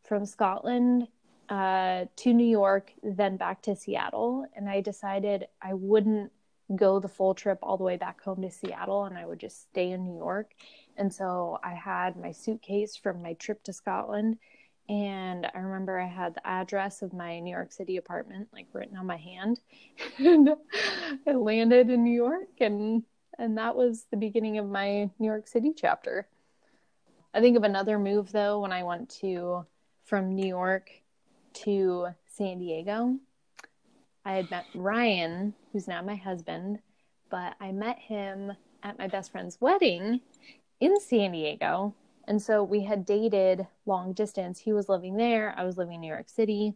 from 0.04 0.26
Scotland 0.26 1.08
uh, 1.50 2.06
to 2.18 2.34
New 2.34 2.46
York, 2.46 2.92
then 3.02 3.38
back 3.38 3.62
to 3.64 3.76
Seattle. 3.76 4.46
And 4.56 4.70
I 4.70 4.82
decided 4.82 5.48
I 5.62 5.74
wouldn't 5.74 6.32
go 6.76 7.00
the 7.00 7.08
full 7.08 7.34
trip 7.34 7.58
all 7.64 7.78
the 7.78 7.84
way 7.84 7.98
back 7.98 8.22
home 8.22 8.42
to 8.42 8.52
Seattle 8.52 9.06
and 9.06 9.18
I 9.18 9.26
would 9.26 9.40
just 9.40 9.62
stay 9.70 9.92
in 9.92 10.04
New 10.04 10.18
York. 10.18 10.54
And 11.00 11.13
so 11.13 11.60
I 11.63 11.74
had 11.74 12.18
my 12.18 12.34
suitcase 12.34 12.98
from 12.98 13.24
my 13.24 13.34
trip 13.34 13.63
to 13.63 13.74
Scotland. 13.74 14.38
And 14.89 15.48
I 15.56 15.60
remember 15.60 15.98
I 15.98 16.08
had 16.08 16.36
the 16.36 16.46
address 16.46 17.01
of 17.01 17.13
my 17.13 17.39
New 17.39 17.51
York 17.51 17.72
City 17.72 17.96
apartment 17.96 18.50
like 18.51 18.68
written 18.74 18.98
on 18.98 19.06
my 19.06 19.15
hand. 19.15 19.62
and 20.18 20.50
I 21.25 21.32
landed 21.32 21.89
in 21.89 22.03
New 22.03 22.13
York 22.13 22.50
and 22.60 23.03
and 23.38 23.58
that 23.58 23.77
was 23.77 24.06
the 24.12 24.18
beginning 24.18 24.58
of 24.58 24.68
my 24.68 25.10
New 25.18 25.27
York 25.27 25.48
City 25.48 25.72
chapter. 25.74 26.27
I 27.34 27.39
think 27.39 27.56
of 27.56 27.63
another 27.63 27.98
move 27.98 28.34
though 28.34 28.60
when 28.60 28.74
I 28.74 28.84
went 28.84 29.10
to 29.22 29.65
from 30.03 30.36
New 30.36 30.48
York 30.48 30.91
to 31.53 32.08
San 32.27 32.58
Diego. 32.58 33.15
I 34.25 34.34
had 34.34 34.51
met 34.51 34.65
Ryan, 34.75 35.53
who's 35.72 35.88
now 35.88 36.01
my 36.01 36.15
husband, 36.15 36.79
but 37.29 37.56
I 37.62 37.72
met 37.72 38.00
him 38.00 38.51
at 38.84 38.98
my 38.98 39.08
best 39.08 39.32
friend's 39.32 39.62
wedding 39.62 40.20
in 40.79 41.00
San 41.00 41.31
Diego. 41.31 41.93
And 42.27 42.41
so 42.41 42.63
we 42.63 42.83
had 42.83 43.05
dated 43.05 43.65
long 43.86 44.13
distance. 44.13 44.59
He 44.59 44.74
was 44.74 44.89
living 44.89 45.17
there, 45.17 45.53
I 45.57 45.63
was 45.63 45.77
living 45.77 45.95
in 45.95 46.01
New 46.01 46.07
York 46.07 46.29
City. 46.29 46.74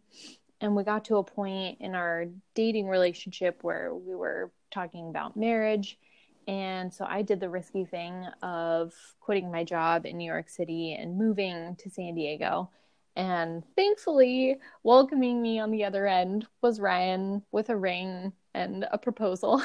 And 0.60 0.74
we 0.74 0.82
got 0.82 1.04
to 1.06 1.16
a 1.16 1.24
point 1.24 1.78
in 1.80 1.94
our 1.94 2.26
dating 2.54 2.88
relationship 2.88 3.58
where 3.62 3.94
we 3.94 4.14
were 4.14 4.50
talking 4.70 5.08
about 5.08 5.36
marriage. 5.36 5.98
And 6.46 6.92
so 6.92 7.06
I 7.08 7.22
did 7.22 7.40
the 7.40 7.48
risky 7.48 7.84
thing 7.84 8.26
of 8.42 8.92
quitting 9.20 9.50
my 9.50 9.64
job 9.64 10.06
in 10.06 10.18
New 10.18 10.30
York 10.30 10.48
City 10.48 10.94
and 10.94 11.16
moving 11.16 11.76
to 11.76 11.90
San 11.90 12.14
Diego. 12.14 12.70
And 13.16 13.62
thankfully, 13.76 14.58
welcoming 14.82 15.40
me 15.40 15.60
on 15.60 15.70
the 15.70 15.84
other 15.84 16.06
end 16.06 16.46
was 16.62 16.80
Ryan 16.80 17.42
with 17.52 17.70
a 17.70 17.76
ring 17.76 18.32
and 18.54 18.86
a 18.90 18.98
proposal 18.98 19.62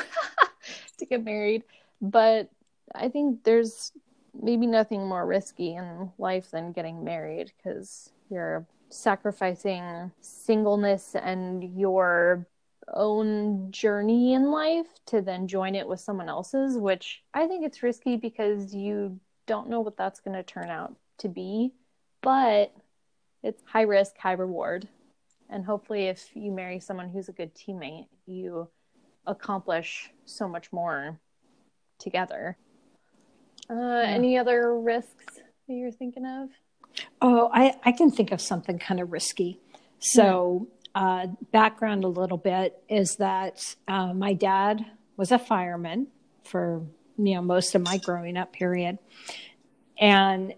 to 0.98 1.06
get 1.06 1.24
married. 1.24 1.64
But 2.02 2.50
I 2.94 3.10
think 3.10 3.44
there's 3.44 3.92
maybe 4.40 4.68
nothing 4.68 5.08
more 5.08 5.26
risky 5.26 5.76
in 5.76 6.12
life 6.18 6.52
than 6.52 6.72
getting 6.72 7.04
married 7.04 7.52
because 7.58 8.12
you're 8.30 8.66
sacrificing 8.90 10.12
singleness 10.22 11.16
and 11.16 11.64
your 11.78 12.48
own 12.94 13.72
journey 13.72 14.34
in 14.34 14.52
life 14.52 14.88
to 15.06 15.22
then 15.22 15.48
join 15.48 15.76
it 15.76 15.88
with 15.88 16.00
someone 16.00 16.30
else's, 16.30 16.78
which 16.78 17.24
I 17.34 17.48
think 17.48 17.66
it's 17.66 17.84
risky 17.84 18.18
because 18.18 18.74
you 18.74 19.20
don't 19.46 19.70
know 19.70 19.82
what 19.82 19.98
that's 19.98 20.20
going 20.20 20.36
to 20.36 20.44
turn 20.44 20.70
out 20.70 20.96
to 21.20 21.30
be. 21.30 21.74
But 22.22 22.74
it's 23.44 23.64
high 23.66 23.84
risk, 23.84 24.18
high 24.18 24.34
reward. 24.34 24.88
And 25.50 25.66
hopefully, 25.66 26.08
if 26.08 26.30
you 26.36 26.52
marry 26.52 26.80
someone 26.80 27.10
who's 27.10 27.30
a 27.30 27.34
good 27.34 27.56
teammate, 27.56 28.08
you 28.26 28.68
accomplish 29.26 30.12
so 30.26 30.48
much 30.48 30.72
more 30.72 31.20
together. 31.98 32.58
Uh, 33.70 33.76
yeah. 33.76 34.04
Any 34.08 34.38
other 34.38 34.78
risks 34.80 35.36
that 35.68 35.74
you're 35.74 35.92
thinking 35.92 36.26
of? 36.26 36.50
Oh, 37.22 37.50
I, 37.54 37.76
I 37.84 37.92
can 37.92 38.12
think 38.12 38.32
of 38.32 38.42
something 38.42 38.80
kind 38.80 39.00
of 39.00 39.12
risky. 39.12 39.60
So, 40.00 40.68
yeah. 40.96 41.02
uh, 41.02 41.28
background 41.52 42.04
a 42.04 42.08
little 42.08 42.38
bit 42.38 42.82
is 42.90 43.18
that 43.18 43.76
uh, 43.88 44.14
my 44.14 44.34
dad 44.34 44.86
was 45.18 45.32
a 45.32 45.40
fireman 45.40 46.08
for 46.44 46.82
you 47.18 47.36
know 47.36 47.42
most 47.42 47.76
of 47.76 47.82
my 47.82 47.98
growing 47.98 48.38
up 48.38 48.54
period, 48.54 48.98
and 50.00 50.54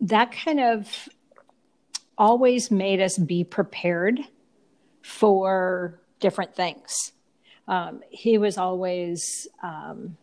that 0.00 0.32
kind 0.32 0.58
of 0.58 1.08
always 2.18 2.70
made 2.70 3.00
us 3.00 3.18
be 3.18 3.44
prepared 3.44 4.20
for 5.02 6.00
different 6.20 6.54
things. 6.54 7.12
Um, 7.68 8.00
he 8.10 8.38
was 8.38 8.58
always, 8.58 9.46
um, 9.62 10.16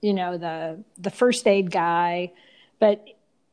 you 0.00 0.14
know, 0.14 0.38
the 0.38 0.82
the 0.98 1.10
first 1.10 1.46
aid 1.46 1.70
guy, 1.70 2.32
but 2.78 3.04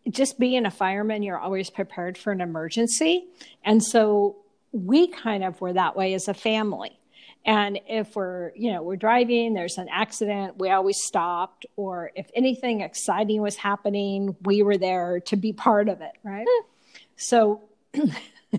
just 0.09 0.39
being 0.39 0.65
a 0.65 0.71
fireman, 0.71 1.23
you're 1.23 1.39
always 1.39 1.69
prepared 1.69 2.17
for 2.17 2.31
an 2.31 2.41
emergency. 2.41 3.25
And 3.63 3.83
so 3.83 4.37
we 4.71 5.07
kind 5.07 5.43
of 5.43 5.59
were 5.61 5.73
that 5.73 5.95
way 5.95 6.13
as 6.13 6.27
a 6.27 6.33
family. 6.33 6.99
And 7.45 7.79
if 7.87 8.15
we're, 8.15 8.51
you 8.55 8.71
know, 8.73 8.81
we're 8.81 8.95
driving, 8.95 9.53
there's 9.53 9.77
an 9.77 9.87
accident, 9.89 10.57
we 10.57 10.69
always 10.71 10.97
stopped. 11.03 11.65
Or 11.75 12.11
if 12.15 12.29
anything 12.35 12.81
exciting 12.81 13.41
was 13.41 13.55
happening, 13.55 14.35
we 14.43 14.63
were 14.63 14.77
there 14.77 15.19
to 15.21 15.35
be 15.35 15.53
part 15.53 15.87
of 15.87 16.01
it, 16.01 16.13
right? 16.23 16.47
Hmm. 16.49 16.67
so 17.15 17.61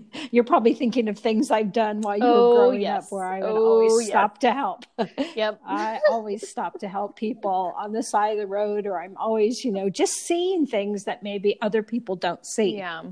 you're 0.30 0.44
probably 0.44 0.74
thinking 0.74 1.08
of 1.08 1.18
things 1.18 1.50
I've 1.50 1.72
done 1.72 2.00
while 2.00 2.16
you 2.16 2.24
Oh, 2.24 2.48
were 2.48 2.54
growing 2.56 2.80
yes. 2.82 3.04
up 3.06 3.12
where 3.12 3.24
I 3.24 3.40
would 3.40 3.50
Oh, 3.50 3.64
always 3.64 4.08
stop 4.08 4.38
to 4.38 4.52
help. 4.52 4.84
Yep. 5.36 5.60
I 5.66 6.00
always 6.10 6.48
stop 6.48 6.78
to 6.80 6.88
help 6.88 7.16
people 7.16 7.74
on 7.76 7.92
the 7.92 8.02
side 8.02 8.32
of 8.32 8.38
the 8.38 8.46
road, 8.46 8.86
or 8.86 9.00
I'm 9.00 9.16
always, 9.16 9.64
you 9.64 9.72
know, 9.72 9.88
just 9.90 10.12
seeing 10.14 10.66
things 10.66 11.04
that 11.04 11.22
maybe 11.22 11.58
other 11.60 11.82
people 11.82 12.16
don't 12.16 12.44
see. 12.46 12.76
Yeah. 12.78 13.02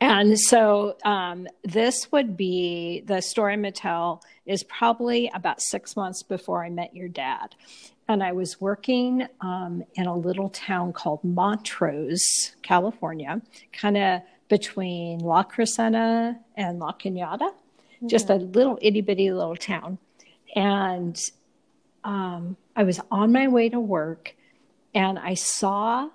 And 0.00 0.38
so 0.38 0.96
um, 1.04 1.46
this 1.64 2.12
would 2.12 2.36
be 2.36 3.02
the 3.06 3.22
story 3.22 3.54
I'm 3.54 3.62
going 3.62 3.72
to 3.72 3.80
tell 3.80 4.22
is 4.44 4.62
probably 4.64 5.30
about 5.34 5.60
six 5.62 5.96
months 5.96 6.22
before 6.22 6.62
I 6.62 6.68
met 6.68 6.94
your 6.94 7.08
dad. 7.08 7.54
And 8.08 8.22
I 8.22 8.32
was 8.32 8.60
working 8.60 9.26
um, 9.40 9.82
in 9.94 10.06
a 10.06 10.14
little 10.14 10.50
town 10.50 10.92
called 10.92 11.24
Montrose, 11.24 12.54
California, 12.62 13.40
kind 13.72 13.96
of 13.96 14.20
between 14.48 15.18
La 15.18 15.42
Crescenta 15.44 16.36
and 16.56 16.78
La 16.78 16.92
Cañada, 16.92 17.52
just 18.06 18.30
a 18.30 18.36
little 18.36 18.78
itty 18.82 19.00
bitty 19.00 19.32
little 19.32 19.56
town. 19.56 19.98
And 20.54 21.18
um, 22.04 22.56
I 22.74 22.84
was 22.84 23.00
on 23.10 23.32
my 23.32 23.48
way 23.48 23.68
to 23.68 23.80
work 23.80 24.34
and 24.94 25.18
I 25.18 25.34
saw 25.34 26.08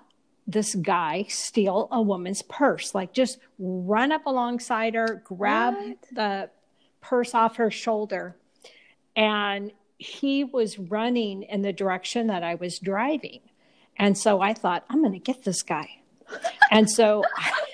this 0.46 0.74
guy 0.74 1.26
steal 1.28 1.88
a 1.92 2.02
woman's 2.02 2.42
purse, 2.42 2.94
like 2.94 3.12
just 3.12 3.38
run 3.58 4.10
up 4.10 4.26
alongside 4.26 4.94
her, 4.94 5.22
grab 5.24 5.74
What? 5.74 5.96
the 6.12 6.50
purse 7.00 7.34
off 7.34 7.56
her 7.56 7.70
shoulder. 7.70 8.36
And 9.14 9.72
he 9.98 10.42
was 10.42 10.78
running 10.78 11.44
in 11.44 11.62
the 11.62 11.72
direction 11.72 12.26
that 12.26 12.42
I 12.42 12.56
was 12.56 12.78
driving. 12.80 13.40
And 13.96 14.18
so 14.18 14.40
I 14.40 14.52
thought, 14.54 14.84
I'm 14.90 15.00
going 15.00 15.12
to 15.12 15.18
get 15.20 15.44
this 15.44 15.62
guy. 15.62 16.00
And 16.70 16.90
so 16.90 17.24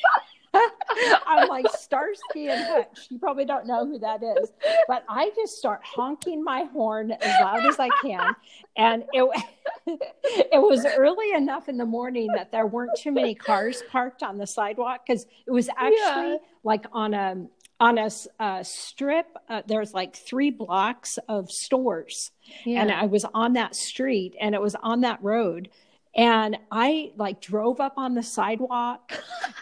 I'm 1.26 1.48
like 1.48 1.66
Starsky 1.78 2.48
and 2.48 2.64
Hutch. 2.64 3.06
You 3.10 3.18
probably 3.18 3.44
don't 3.44 3.66
know 3.66 3.86
who 3.86 3.98
that 3.98 4.22
is, 4.22 4.52
but 4.86 5.04
I 5.08 5.30
just 5.36 5.56
start 5.56 5.80
honking 5.84 6.42
my 6.42 6.64
horn 6.72 7.12
as 7.12 7.40
loud 7.40 7.66
as 7.66 7.78
I 7.78 7.88
can. 8.02 8.34
And 8.76 9.04
it, 9.12 9.42
it 9.86 10.60
was 10.62 10.84
early 10.86 11.32
enough 11.32 11.68
in 11.68 11.76
the 11.76 11.84
morning 11.86 12.28
that 12.34 12.50
there 12.52 12.66
weren't 12.66 12.96
too 12.98 13.12
many 13.12 13.34
cars 13.34 13.82
parked 13.90 14.22
on 14.22 14.38
the 14.38 14.46
sidewalk 14.46 15.02
because 15.06 15.26
it 15.46 15.50
was 15.50 15.68
actually 15.70 16.32
Yeah. 16.32 16.36
like 16.64 16.86
on 16.92 17.14
a 17.14 17.46
on 17.80 17.96
a 17.96 18.10
uh, 18.40 18.62
strip. 18.64 19.26
Uh, 19.48 19.62
there's 19.66 19.94
like 19.94 20.16
three 20.16 20.50
blocks 20.50 21.16
of 21.28 21.48
stores, 21.50 22.32
Yeah. 22.64 22.82
and 22.82 22.90
I 22.90 23.06
was 23.06 23.24
on 23.34 23.52
that 23.52 23.76
street 23.76 24.34
and 24.40 24.54
it 24.54 24.60
was 24.60 24.74
on 24.82 25.02
that 25.02 25.22
road. 25.22 25.68
And 26.18 26.58
I 26.72 27.12
like 27.16 27.40
drove 27.40 27.80
up 27.80 27.94
on 27.96 28.14
the 28.14 28.24
sidewalk 28.24 29.12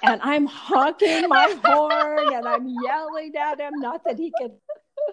and 0.03 0.21
I'm 0.23 0.47
honking 0.47 1.29
my 1.29 1.55
horn 1.63 2.33
and 2.33 2.49
I'm 2.49 2.67
yelling 2.83 3.35
at 3.37 3.61
him. 3.61 3.75
Not 3.77 4.03
that 4.05 4.19
he 4.19 4.33
could 4.41 4.53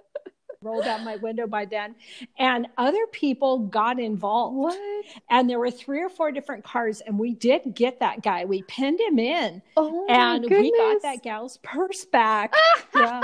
roll 0.62 0.82
down 0.82 1.04
my 1.04 1.18
window 1.18 1.46
by 1.46 1.66
then. 1.66 1.96
And 2.40 2.68
other 2.78 3.06
people 3.12 3.60
got 3.60 4.00
involved. 4.00 4.56
what? 4.56 5.06
And 5.30 5.50
there 5.50 5.60
were 5.60 5.70
three 5.70 6.02
or 6.02 6.10
four 6.10 6.32
different 6.32 6.64
cars, 6.64 7.02
and 7.02 7.20
we 7.20 7.34
did 7.34 7.76
get 7.76 8.00
that 8.00 8.24
guy. 8.24 8.46
We 8.46 8.64
pinned 8.64 9.02
him 9.02 9.20
in 9.20 9.62
Oh 9.76 10.06
and 10.08 10.46
we 10.50 10.72
got 10.72 11.02
that 11.02 11.24
gal's 11.24 11.58
purse 11.62 12.06
back. 12.06 12.54
yeah. 12.96 13.22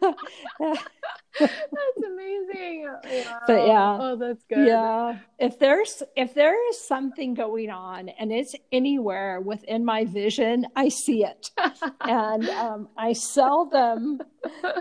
That's 1.38 1.52
amazing. 2.06 2.86
Wow. 3.10 3.38
But 3.46 3.66
yeah. 3.66 3.98
Oh, 4.00 4.16
that's 4.16 4.44
good. 4.44 4.66
Yeah. 4.66 5.18
If 5.38 5.58
there's 5.58 6.02
if 6.16 6.34
there 6.34 6.54
is 6.70 6.86
something 6.86 7.34
going 7.34 7.70
on 7.70 8.08
and 8.08 8.30
it's 8.32 8.54
anywhere 8.72 9.40
within 9.40 9.84
my 9.84 10.04
vision, 10.04 10.66
I 10.76 10.88
see 10.88 11.24
it. 11.24 11.50
and 12.02 12.48
um, 12.50 12.88
I 12.96 13.12
seldom 13.14 14.20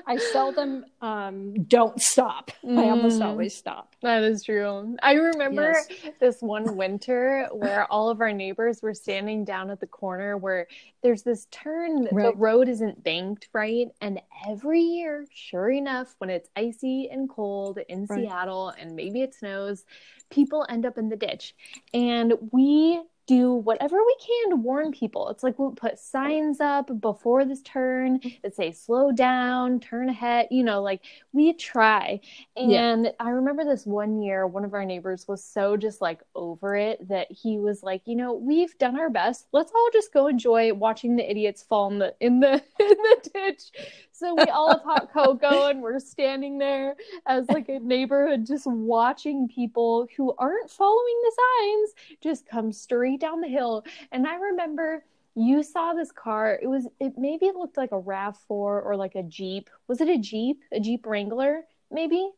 I 0.08 0.18
seldom 0.18 0.86
um, 1.02 1.64
don't 1.64 2.00
stop. 2.02 2.52
I 2.64 2.90
almost 2.90 3.20
Mm. 3.22 3.26
always 3.26 3.56
stop. 3.56 3.96
That 4.02 4.24
is 4.24 4.44
true. 4.44 4.96
I 5.02 5.14
remember 5.14 5.74
Yes. 5.90 6.14
this 6.20 6.38
one 6.42 6.76
winter 6.76 7.48
where 7.52 7.86
all 7.92 8.10
of 8.10 8.22
our 8.22 8.32
neighbors 8.34 8.80
were 8.82 8.94
standing 8.94 9.44
down 9.46 9.70
at 9.70 9.80
the 9.80 9.88
corner 9.88 10.38
where 10.38 10.68
there's 11.04 11.24
this 11.24 11.46
turn, 11.52 12.04
the 12.04 12.34
road 12.36 12.68
isn't 12.70 13.04
banked 13.04 13.50
right. 13.54 13.88
And 14.02 14.22
every 14.48 14.82
year, 14.82 15.26
sure 15.34 15.70
enough, 15.70 16.16
when 16.20 16.30
it's 16.30 16.50
icy 16.56 17.10
and 17.10 17.30
cold 17.30 17.80
in 17.90 18.06
Right. 18.06 18.22
Seattle 18.22 18.70
and 18.70 18.96
maybe 18.96 19.22
it 19.22 19.34
snows, 19.34 19.86
people 20.30 20.66
end 20.70 20.86
up 20.86 20.98
in 20.98 21.10
the 21.10 21.16
ditch. 21.16 21.56
And 21.94 22.34
we 22.52 23.02
do 23.30 23.54
whatever 23.54 23.96
we 23.96 24.16
can 24.20 24.50
to 24.50 24.56
warn 24.56 24.92
people. 24.92 25.30
It's 25.30 25.44
like 25.44 25.60
we'll 25.60 25.70
put 25.70 26.00
signs 26.00 26.60
up 26.60 26.90
before 27.00 27.46
this 27.46 27.62
turn 27.62 28.18
mm-hmm. 28.18 28.30
that 28.42 28.56
say 28.56 28.72
slow 28.72 29.12
down, 29.12 29.80
turn 29.80 30.10
ahead, 30.10 30.48
you 30.50 30.64
know, 30.64 30.82
like 30.82 31.02
we 31.32 31.54
try. 31.54 32.22
Yeah. 32.58 32.92
And 32.92 33.14
I 33.20 33.30
remember 33.30 33.64
this 33.64 33.86
one 33.86 34.20
year, 34.20 34.48
one 34.48 34.66
of 34.66 34.74
our 34.74 34.84
neighbors 34.84 35.28
was 35.28 35.44
so 35.44 35.78
just 35.78 36.02
like 36.02 36.22
over 36.34 36.76
it 36.76 37.08
that 37.08 37.28
he 37.32 37.60
was 37.60 37.84
like, 37.84 38.02
you 38.06 38.16
know, 38.16 38.34
we've 38.34 38.76
done 38.80 39.00
our 39.00 39.12
best. 39.12 39.46
Let's 39.52 39.72
all 39.76 39.90
just 39.94 40.12
go 40.12 40.26
enjoy 40.26 40.74
watching 40.74 41.16
the 41.16 41.30
idiots 41.30 41.62
fall 41.62 41.92
in 41.92 42.00
the 42.00 42.16
in 42.20 42.40
the 42.40 42.54
in 42.54 42.64
the 42.80 43.30
ditch. 43.32 43.72
So 44.20 44.36
we 44.36 44.44
all 44.52 44.70
have 44.70 44.82
hot 44.82 45.14
cocoa 45.14 45.68
and 45.68 45.82
we're 45.82 45.98
standing 45.98 46.58
there 46.58 46.98
as 47.26 47.48
like 47.48 47.70
a 47.70 47.80
neighborhood 47.80 48.46
just 48.46 48.68
watching 48.68 49.48
people 49.48 50.08
who 50.18 50.34
aren't 50.38 50.70
following 50.70 51.22
the 51.24 51.32
signs 51.40 52.18
just 52.22 52.46
come 52.46 52.74
straight 52.74 53.22
down 53.22 53.40
the 53.40 53.48
hill. 53.48 53.86
And 54.12 54.28
I 54.28 54.36
remember 54.36 55.06
you 55.36 55.64
saw 55.64 55.94
this 55.94 56.12
car. 56.12 56.60
It 56.62 56.68
was 56.68 56.86
it 57.00 57.14
maybe 57.18 57.46
it 57.46 57.56
looked 57.56 57.78
like 57.78 57.94
a 57.94 58.02
RAV4 58.02 58.50
or 58.50 58.98
like 58.98 59.16
a 59.16 59.24
Jeep. 59.24 59.70
Was 59.88 60.02
it 60.02 60.10
a 60.10 60.18
Jeep? 60.18 60.60
A 60.74 60.82
Jeep 60.82 61.06
Wrangler, 61.06 61.62
maybe? 61.90 62.30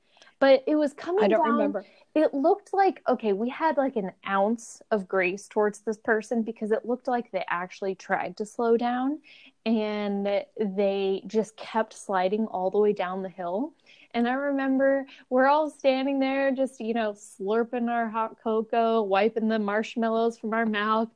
But 0.41 0.63
it 0.67 0.75
was 0.75 0.93
coming 0.93 1.23
I 1.23 1.27
don't 1.29 1.45
down 1.45 1.53
remember. 1.53 1.85
it 2.15 2.33
looked 2.33 2.73
like 2.73 3.01
okay 3.07 3.31
we 3.31 3.49
had 3.49 3.77
like 3.77 3.95
an 3.95 4.11
ounce 4.27 4.81
of 4.91 5.07
grace 5.07 5.47
towards 5.47 5.79
this 5.81 5.97
person 5.97 6.43
because 6.43 6.71
it 6.71 6.85
looked 6.85 7.07
like 7.07 7.31
they 7.31 7.45
actually 7.49 7.95
tried 7.95 8.35
to 8.37 8.45
slow 8.45 8.75
down 8.75 9.19
and 9.65 10.25
they 10.59 11.23
just 11.27 11.55
kept 11.57 11.93
sliding 11.93 12.47
all 12.47 12.71
the 12.71 12.79
way 12.79 12.91
down 12.91 13.21
the 13.21 13.29
hill 13.29 13.73
and 14.13 14.27
i 14.27 14.33
remember 14.33 15.05
we're 15.29 15.47
all 15.47 15.69
standing 15.69 16.19
there 16.19 16.51
just 16.51 16.79
you 16.79 16.93
know 16.93 17.13
slurping 17.13 17.89
our 17.89 18.09
hot 18.09 18.35
cocoa 18.43 19.01
wiping 19.01 19.47
the 19.47 19.59
marshmallows 19.59 20.37
from 20.37 20.53
our 20.53 20.65
mouth. 20.65 21.09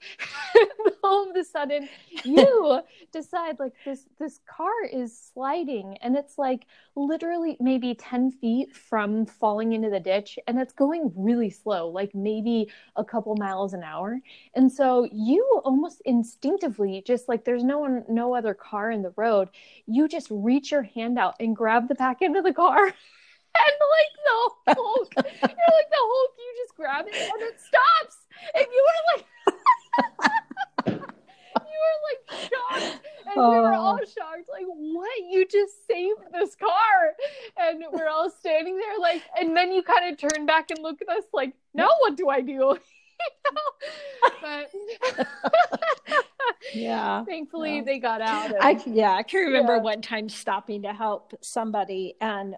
All 1.03 1.29
of 1.29 1.35
a 1.35 1.43
sudden 1.43 1.87
you 2.23 2.81
decide 3.11 3.59
like 3.59 3.73
this 3.85 4.05
this 4.19 4.39
car 4.47 4.85
is 4.91 5.17
sliding 5.33 5.97
and 6.01 6.15
it's 6.15 6.37
like 6.37 6.65
literally 6.95 7.57
maybe 7.59 7.93
10 7.93 8.31
feet 8.31 8.75
from 8.75 9.25
falling 9.25 9.73
into 9.73 9.89
the 9.89 9.99
ditch 9.99 10.39
and 10.47 10.59
it's 10.59 10.73
going 10.73 11.11
really 11.15 11.49
slow 11.49 11.89
like 11.89 12.15
maybe 12.15 12.71
a 12.95 13.03
couple 13.03 13.35
miles 13.35 13.73
an 13.73 13.83
hour. 13.83 14.19
And 14.55 14.71
so 14.71 15.07
you 15.11 15.61
almost 15.63 16.01
instinctively 16.05 17.03
just 17.05 17.29
like 17.29 17.45
there's 17.45 17.63
no 17.63 17.79
one 17.79 18.03
no 18.09 18.35
other 18.35 18.53
car 18.53 18.91
in 18.91 19.01
the 19.01 19.13
road 19.15 19.49
you 19.85 20.07
just 20.07 20.27
reach 20.31 20.71
your 20.71 20.83
hand 20.83 21.19
out 21.19 21.35
and 21.39 21.55
grab 21.55 21.87
the 21.87 21.95
back 21.95 22.21
end 22.21 22.35
of 22.35 22.43
the 22.43 22.53
car 22.53 22.84
and 23.55 23.75
like 23.95 24.13
the 24.25 24.73
hulk 24.75 25.11
you're 25.15 25.23
like 25.23 25.89
the 25.89 25.97
hulk 25.97 26.31
you 26.37 26.53
just 26.63 26.75
grab 26.75 27.05
it 27.07 27.15
and 27.15 27.41
it 27.41 27.59
stops 27.59 28.17
and 28.53 28.65
you 28.71 28.85
were 28.87 29.01
like 29.15 29.25
you 31.55 31.77
were 31.83 31.99
like 32.09 32.21
shocked 32.51 33.05
and 33.27 33.35
we 33.35 33.57
were 33.57 33.73
all 33.73 33.97
Oh. 34.01 34.05
shocked 34.05 34.49
like 34.51 34.65
what 34.67 35.09
you 35.29 35.45
just 35.47 35.87
saved 35.87 36.19
this 36.33 36.55
car 36.55 37.15
and 37.57 37.83
we're 37.91 38.07
all 38.09 38.29
standing 38.29 38.77
there 38.77 38.99
like 38.99 39.21
and 39.39 39.55
then 39.55 39.71
you 39.71 39.81
kind 39.83 40.11
of 40.11 40.17
turn 40.19 40.45
back 40.45 40.69
and 40.71 40.79
look 40.81 41.01
at 41.01 41.09
us 41.09 41.23
like 41.33 41.53
now 41.73 41.89
what 42.01 42.15
do 42.17 42.27
i 42.29 42.41
do 42.41 42.77
but 44.41 44.69
Yeah. 46.73 47.23
thankfully 47.25 47.77
Yeah. 47.77 47.83
they 47.83 47.99
got 47.99 48.21
out 48.21 48.51
and, 48.51 48.61
I 48.61 48.77
yeah, 48.85 49.13
I 49.13 49.23
can 49.23 49.45
remember 49.45 49.75
Yeah. 49.75 49.81
one 49.81 50.01
time 50.01 50.27
stopping 50.29 50.81
to 50.83 50.93
help 50.93 51.33
somebody 51.41 52.15
and 52.19 52.55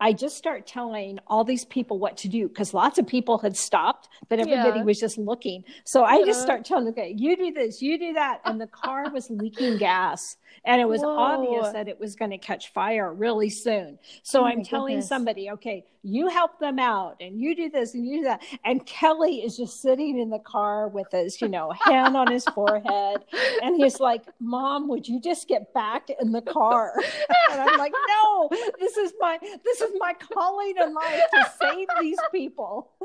I 0.00 0.12
just 0.12 0.36
start 0.36 0.66
telling 0.66 1.18
all 1.26 1.44
these 1.44 1.64
people 1.64 1.98
what 1.98 2.18
to 2.18 2.28
do 2.28 2.48
because 2.48 2.74
lots 2.74 2.98
of 2.98 3.06
people 3.06 3.38
had 3.38 3.56
stopped, 3.56 4.08
but 4.28 4.38
everybody 4.38 4.80
Yeah. 4.80 4.84
was 4.84 4.98
just 5.00 5.16
looking. 5.18 5.64
So 5.84 6.04
I 6.04 6.22
just 6.22 6.40
start 6.42 6.64
telling 6.64 6.88
okay, 6.88 7.14
you 7.16 7.36
do 7.36 7.52
this, 7.52 7.80
you 7.80 7.98
do 7.98 8.12
that. 8.14 8.40
And 8.44 8.60
the 8.60 8.66
car 8.66 9.08
was 9.10 9.30
leaking 9.30 9.78
gas. 9.78 10.36
And 10.64 10.80
it 10.80 10.88
was 10.88 11.02
Whoa. 11.02 11.16
obvious 11.16 11.70
that 11.72 11.88
it 11.88 11.98
was 11.98 12.14
going 12.16 12.30
to 12.32 12.38
catch 12.38 12.72
fire 12.72 13.12
really 13.12 13.50
soon. 13.50 13.98
So 14.22 14.44
Oh 14.44 14.44
I'm 14.44 14.62
telling 14.62 15.00
goodness. 15.00 15.08
somebody, 15.08 15.50
okay, 15.52 15.84
you 16.06 16.28
help 16.28 16.60
them 16.60 16.78
out 16.78 17.16
and 17.20 17.40
you 17.40 17.56
do 17.56 17.68
this 17.68 17.94
and 17.94 18.06
you 18.06 18.18
do 18.18 18.24
that. 18.24 18.42
And 18.64 18.86
Kelly 18.86 19.38
is 19.38 19.56
just 19.56 19.82
sitting 19.82 20.20
in 20.20 20.30
the 20.30 20.38
car 20.38 20.86
with 20.86 21.08
his, 21.10 21.40
you 21.40 21.48
know, 21.48 21.72
hand 21.84 22.16
on 22.16 22.30
his 22.30 22.44
forehead. 22.44 23.24
And 23.62 23.76
he's 23.76 23.98
like, 23.98 24.22
Mom, 24.38 24.88
would 24.88 25.08
you 25.08 25.20
just 25.20 25.48
get 25.48 25.74
back 25.74 26.08
in 26.20 26.30
the 26.30 26.42
car? 26.42 26.92
And 27.50 27.60
I'm 27.60 27.78
like, 27.78 27.92
No, 28.08 28.48
this 28.78 28.96
is 28.96 29.12
my 29.18 29.38
this 29.64 29.80
is 29.80 29.92
my 29.98 30.14
calling 30.14 30.74
in 30.80 30.94
life 30.94 31.22
to 31.34 31.50
save 31.60 31.88
these 32.00 32.18
people. 32.32 32.90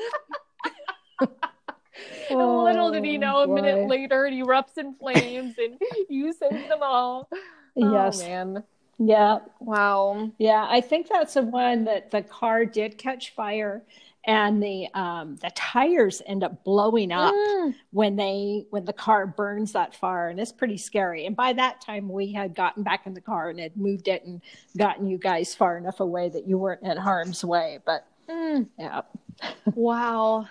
Oh, 2.31 2.63
little 2.63 2.89
did 2.89 3.03
he 3.03 3.17
oh, 3.17 3.19
know, 3.19 3.45
boy. 3.45 3.51
a 3.51 3.61
minute 3.61 3.87
later 3.87 4.25
it 4.25 4.33
erupts 4.33 4.77
in 4.77 4.95
flames 4.95 5.55
and 5.57 5.77
you 6.09 6.33
save 6.33 6.67
them 6.69 6.79
all. 6.81 7.29
Oh, 7.77 7.93
yes. 7.93 8.19
man. 8.19 8.63
Yeah. 9.03 9.39
Wow. 9.59 10.31
Yeah, 10.37 10.67
I 10.69 10.79
think 10.79 11.09
that's 11.09 11.33
the 11.33 11.41
one 11.41 11.85
that 11.85 12.11
the 12.11 12.21
car 12.21 12.65
did 12.65 12.99
catch 12.99 13.33
fire 13.33 13.83
and 14.25 14.61
the 14.61 14.87
um 14.93 15.35
the 15.37 15.49
tires 15.55 16.21
end 16.27 16.43
up 16.43 16.63
blowing 16.63 17.11
up 17.11 17.33
mm. 17.33 17.73
when 17.89 18.15
they 18.15 18.65
when 18.69 18.85
the 18.85 18.93
car 18.93 19.25
burns 19.25 19.71
that 19.71 19.95
far 19.95 20.29
and 20.29 20.39
it's 20.39 20.51
pretty 20.51 20.77
scary 20.77 21.25
and 21.25 21.35
by 21.35 21.51
that 21.51 21.81
time 21.81 22.07
we 22.07 22.31
had 22.31 22.53
gotten 22.53 22.83
back 22.83 23.07
in 23.07 23.15
the 23.15 23.21
car 23.21 23.49
and 23.49 23.59
had 23.59 23.75
moved 23.75 24.07
it 24.07 24.23
and 24.23 24.39
gotten 24.77 25.07
you 25.07 25.17
guys 25.17 25.55
far 25.55 25.75
enough 25.75 25.99
away 26.01 26.29
that 26.29 26.47
you 26.47 26.55
weren't 26.55 26.83
in 26.83 26.97
harm's 26.97 27.43
way 27.43 27.79
but 27.83 28.05
mm. 28.29 28.67
yeah 28.77 29.01
wow 29.73 30.47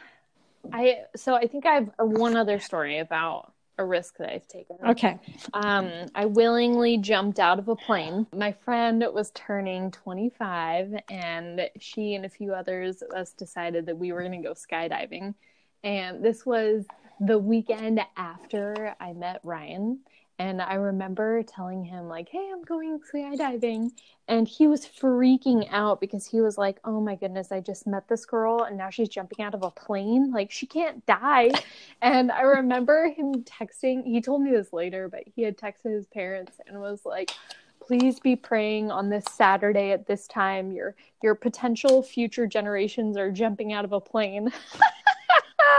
i 0.73 0.97
so 1.15 1.37
i 1.37 1.47
think 1.47 1.65
i 1.65 1.75
have 1.75 1.93
one 1.99 2.35
other 2.37 2.59
story 2.59 2.99
about 2.99 3.53
a 3.81 3.85
risk 3.85 4.19
that 4.19 4.33
I've 4.33 4.47
taken. 4.47 4.77
Okay. 4.87 5.19
Um, 5.55 5.91
I 6.15 6.27
willingly 6.27 6.99
jumped 6.99 7.39
out 7.39 7.59
of 7.59 7.69
a 7.69 7.77
plane. 7.77 8.27
My 8.35 8.53
friend 8.53 9.05
was 9.13 9.33
turning 9.35 9.91
25, 9.91 10.95
and 11.11 11.69
she 11.81 12.15
and 12.15 12.25
a 12.25 12.29
few 12.29 12.53
others 12.55 13.03
of 13.03 13.11
us 13.11 13.33
decided 13.33 13.87
that 13.87 13.99
we 13.99 14.13
were 14.13 14.21
going 14.21 14.41
to 14.41 14.49
go 14.49 14.55
skydiving. 14.55 15.35
And 15.83 16.23
this 16.23 16.45
was 16.45 16.85
the 17.21 17.39
weekend 17.39 18.01
after 18.17 18.95
I 19.01 19.15
met 19.15 19.41
Ryan. 19.43 20.01
And 20.41 20.63
I 20.63 20.77
remember 20.77 21.43
telling 21.43 21.85
him, 21.85 22.09
like, 22.09 22.31
hey, 22.31 22.49
I'm 22.51 22.63
going 22.63 22.99
skydiving. 22.99 23.91
And 24.27 24.49
he 24.49 24.67
was 24.67 24.87
freaking 24.87 25.69
out 25.71 26.01
because 26.01 26.25
he 26.25 26.41
was 26.41 26.57
like, 26.57 26.79
oh 26.83 26.99
my 26.99 27.15
goodness, 27.15 27.53
I 27.53 27.61
just 27.61 27.87
met 27.87 28.09
this 28.09 28.25
girl 28.25 28.63
and 28.63 28.79
now 28.79 28.89
she's 28.89 29.11
jumping 29.11 29.45
out 29.45 29.53
of 29.53 29.63
a 29.63 29.71
plane. 29.71 30.33
Like, 30.33 30.51
she 30.51 30.65
can't 30.65 31.05
die. 31.05 31.51
and 32.01 32.33
I 32.33 32.41
remember 32.41 33.11
him 33.11 33.45
texting, 33.45 34.03
he 34.03 34.23
told 34.23 34.41
me 34.41 34.51
this 34.51 34.73
later, 34.73 35.11
but 35.11 35.25
he 35.37 35.43
had 35.43 35.59
texted 35.59 35.93
his 35.93 36.07
parents 36.07 36.59
and 36.67 36.81
was 36.81 37.05
like, 37.05 37.33
please 37.79 38.19
be 38.19 38.35
praying 38.35 38.91
on 38.91 39.11
this 39.11 39.25
Saturday 39.31 39.91
at 39.91 40.07
this 40.07 40.27
time. 40.27 40.73
Your 40.73 40.95
your 41.23 41.35
potential 41.35 42.03
future 42.03 42.47
generations 42.47 43.17
are 43.17 43.31
jumping 43.31 43.73
out 43.73 43.85
of 43.85 43.93
a 43.93 44.01
plane. 44.01 44.51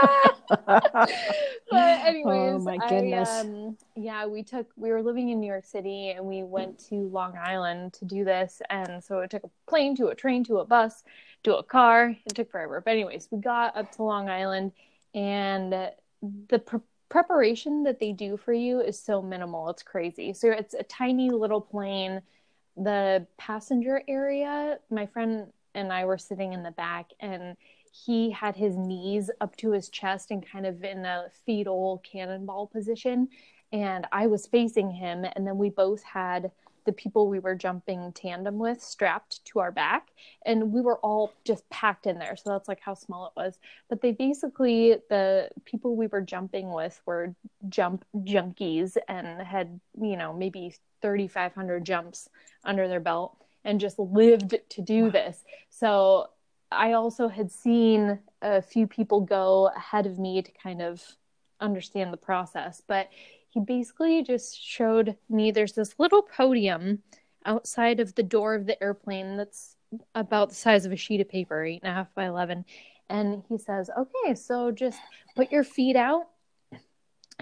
but 0.66 1.10
anyways, 1.72 2.54
oh 2.54 2.58
my 2.58 2.78
goodness. 2.88 3.28
I, 3.28 3.40
um, 3.40 3.76
yeah, 3.96 4.26
we 4.26 4.42
took 4.42 4.70
we 4.76 4.90
were 4.90 5.02
living 5.02 5.30
in 5.30 5.40
New 5.40 5.46
York 5.46 5.64
City 5.64 6.10
and 6.10 6.24
we 6.24 6.42
went 6.42 6.78
to 6.88 6.94
Long 7.08 7.36
Island 7.36 7.92
to 7.94 8.04
do 8.04 8.24
this, 8.24 8.60
and 8.70 9.02
so 9.02 9.20
it 9.20 9.30
took 9.30 9.44
a 9.44 9.50
plane 9.66 9.96
to 9.96 10.08
a 10.08 10.14
train 10.14 10.44
to 10.44 10.58
a 10.58 10.64
bus 10.64 11.04
to 11.44 11.56
a 11.56 11.62
car. 11.62 12.16
It 12.26 12.34
took 12.34 12.50
forever, 12.50 12.80
but 12.84 12.92
anyways, 12.92 13.28
we 13.30 13.38
got 13.38 13.76
up 13.76 13.92
to 13.96 14.02
Long 14.02 14.28
Island, 14.28 14.72
and 15.14 15.72
the 16.48 16.58
pre- 16.58 16.80
preparation 17.08 17.82
that 17.82 18.00
they 18.00 18.12
do 18.12 18.36
for 18.36 18.52
you 18.52 18.80
is 18.80 18.98
so 18.98 19.20
minimal. 19.20 19.68
It's 19.68 19.82
crazy. 19.82 20.32
So 20.32 20.50
it's 20.50 20.74
a 20.74 20.82
tiny 20.84 21.30
little 21.30 21.60
plane. 21.60 22.22
The 22.76 23.26
passenger 23.36 24.02
area, 24.08 24.78
my 24.90 25.04
friend 25.06 25.52
and 25.74 25.92
I 25.92 26.04
were 26.04 26.18
sitting 26.18 26.52
in 26.52 26.62
the 26.62 26.70
back, 26.70 27.10
and 27.20 27.56
he 27.92 28.30
had 28.30 28.56
his 28.56 28.76
knees 28.76 29.30
up 29.40 29.54
to 29.56 29.70
his 29.70 29.88
chest 29.90 30.30
and 30.30 30.44
kind 30.46 30.66
of 30.66 30.82
in 30.82 31.04
a 31.04 31.26
fetal 31.44 32.02
cannonball 32.04 32.66
position. 32.66 33.28
And 33.70 34.06
I 34.12 34.26
was 34.26 34.46
facing 34.46 34.90
him, 34.90 35.24
and 35.36 35.46
then 35.46 35.58
we 35.58 35.70
both 35.70 36.02
had 36.02 36.50
the 36.84 36.92
people 36.92 37.28
we 37.28 37.38
were 37.38 37.54
jumping 37.54 38.12
tandem 38.12 38.58
with 38.58 38.82
strapped 38.82 39.44
to 39.44 39.60
our 39.60 39.70
back. 39.70 40.08
And 40.44 40.72
we 40.72 40.80
were 40.80 40.98
all 40.98 41.32
just 41.44 41.68
packed 41.70 42.06
in 42.06 42.18
there. 42.18 42.34
So 42.36 42.50
that's 42.50 42.66
like 42.66 42.80
how 42.80 42.94
small 42.94 43.26
it 43.26 43.32
was. 43.36 43.58
But 43.88 44.00
they 44.00 44.12
basically 44.12 44.96
the 45.08 45.48
people 45.64 45.94
we 45.94 46.08
were 46.08 46.22
jumping 46.22 46.72
with 46.72 47.00
were 47.06 47.34
jump 47.68 48.04
junkies 48.16 48.96
and 49.06 49.40
had 49.42 49.80
you 50.00 50.16
know 50.16 50.32
maybe 50.32 50.74
3500 51.02 51.84
jumps 51.84 52.28
under 52.64 52.88
their 52.88 53.00
belt 53.00 53.36
and 53.64 53.78
just 53.78 53.98
lived 53.98 54.56
to 54.70 54.82
do 54.82 55.10
this. 55.10 55.44
So 55.70 56.28
I 56.72 56.92
also 56.92 57.28
had 57.28 57.50
seen 57.50 58.18
a 58.40 58.62
few 58.62 58.86
people 58.86 59.20
go 59.20 59.70
ahead 59.76 60.06
of 60.06 60.18
me 60.18 60.42
to 60.42 60.50
kind 60.52 60.82
of 60.82 61.02
understand 61.60 62.12
the 62.12 62.18
process, 62.18 62.82
but 62.86 63.08
he 63.48 63.60
basically 63.60 64.22
just 64.22 64.60
showed 64.60 65.16
me 65.28 65.50
there's 65.50 65.74
this 65.74 65.94
little 65.98 66.22
podium 66.22 67.02
outside 67.44 68.00
of 68.00 68.14
the 68.14 68.22
door 68.22 68.54
of 68.54 68.66
the 68.66 68.82
airplane 68.82 69.36
that's 69.36 69.76
about 70.14 70.48
the 70.48 70.54
size 70.54 70.86
of 70.86 70.92
a 70.92 70.96
sheet 70.96 71.20
of 71.20 71.28
paper, 71.28 71.64
eight 71.64 71.82
and 71.82 71.90
a 71.90 71.94
half 71.94 72.14
by 72.14 72.26
11. 72.26 72.64
And 73.08 73.42
he 73.48 73.58
says, 73.58 73.90
okay, 73.96 74.34
so 74.34 74.70
just 74.70 74.98
put 75.36 75.52
your 75.52 75.64
feet 75.64 75.96
out. 75.96 76.28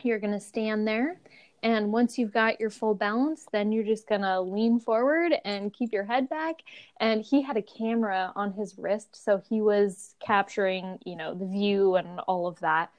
You're 0.03 0.19
going 0.19 0.33
to 0.33 0.41
stand 0.41 0.87
there 0.87 1.21
and 1.63 1.93
once 1.93 2.19
you've 2.19 2.33
got 2.33 2.59
your 2.59 2.71
full 2.71 2.95
balance, 2.95 3.47
then 3.53 3.71
you're 3.71 3.85
just 3.85 4.09
going 4.09 4.23
to 4.23 4.41
lean 4.41 4.81
forward 4.81 5.35
and 5.45 5.73
keep 5.73 5.93
your 5.93 6.05
head 6.05 6.29
back. 6.29 6.63
And 6.99 7.23
he 7.23 7.43
had 7.43 7.57
a 7.57 7.63
camera 7.63 8.33
on 8.35 8.53
his 8.53 8.79
wrist. 8.79 9.23
So 9.23 9.43
he 9.49 9.61
was 9.61 10.15
capturing, 10.25 10.99
you 11.05 11.17
know, 11.17 11.35
the 11.35 11.47
view 11.47 11.97
and 11.97 12.21
all 12.21 12.47
of 12.47 12.59
that. 12.61 12.91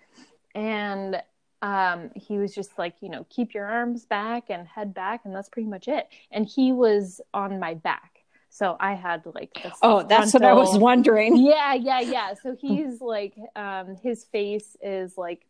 And 0.54 1.21
um, 1.63 2.12
he 2.15 2.38
was 2.38 2.54
just 2.54 2.78
like, 2.78 2.95
you 3.02 3.10
know, 3.10 3.26
keep 3.30 3.54
your 3.54 3.65
arms 3.65 4.06
back 4.06 4.50
and 4.50 4.67
head 4.67 4.93
back. 4.93 5.21
And 5.26 5.36
that's 5.36 5.50
pretty 5.50 5.69
much 5.69 5.88
it. 5.88 6.08
And 6.32 6.45
he 6.45 6.71
was 6.71 7.19
on 7.34 7.60
my 7.60 7.74
back. 7.74 8.10
So 8.54 8.76
I 8.80 8.93
had 8.93 9.26
like 9.34 9.54
this. 9.63 9.74
Oh, 9.82 10.04
that's 10.04 10.32
frontal... 10.32 10.56
what 10.56 10.58
I 10.58 10.71
was 10.71 10.78
wondering. 10.78 11.38
Yeah, 11.38 11.74
yeah, 11.74 12.02
yeah. 12.02 12.34
So 12.43 12.56
he's 12.60 13.00
like, 13.00 13.34
um, 13.56 13.95
his 13.95 14.26
face 14.26 14.76
is 14.82 15.17
like 15.17 15.45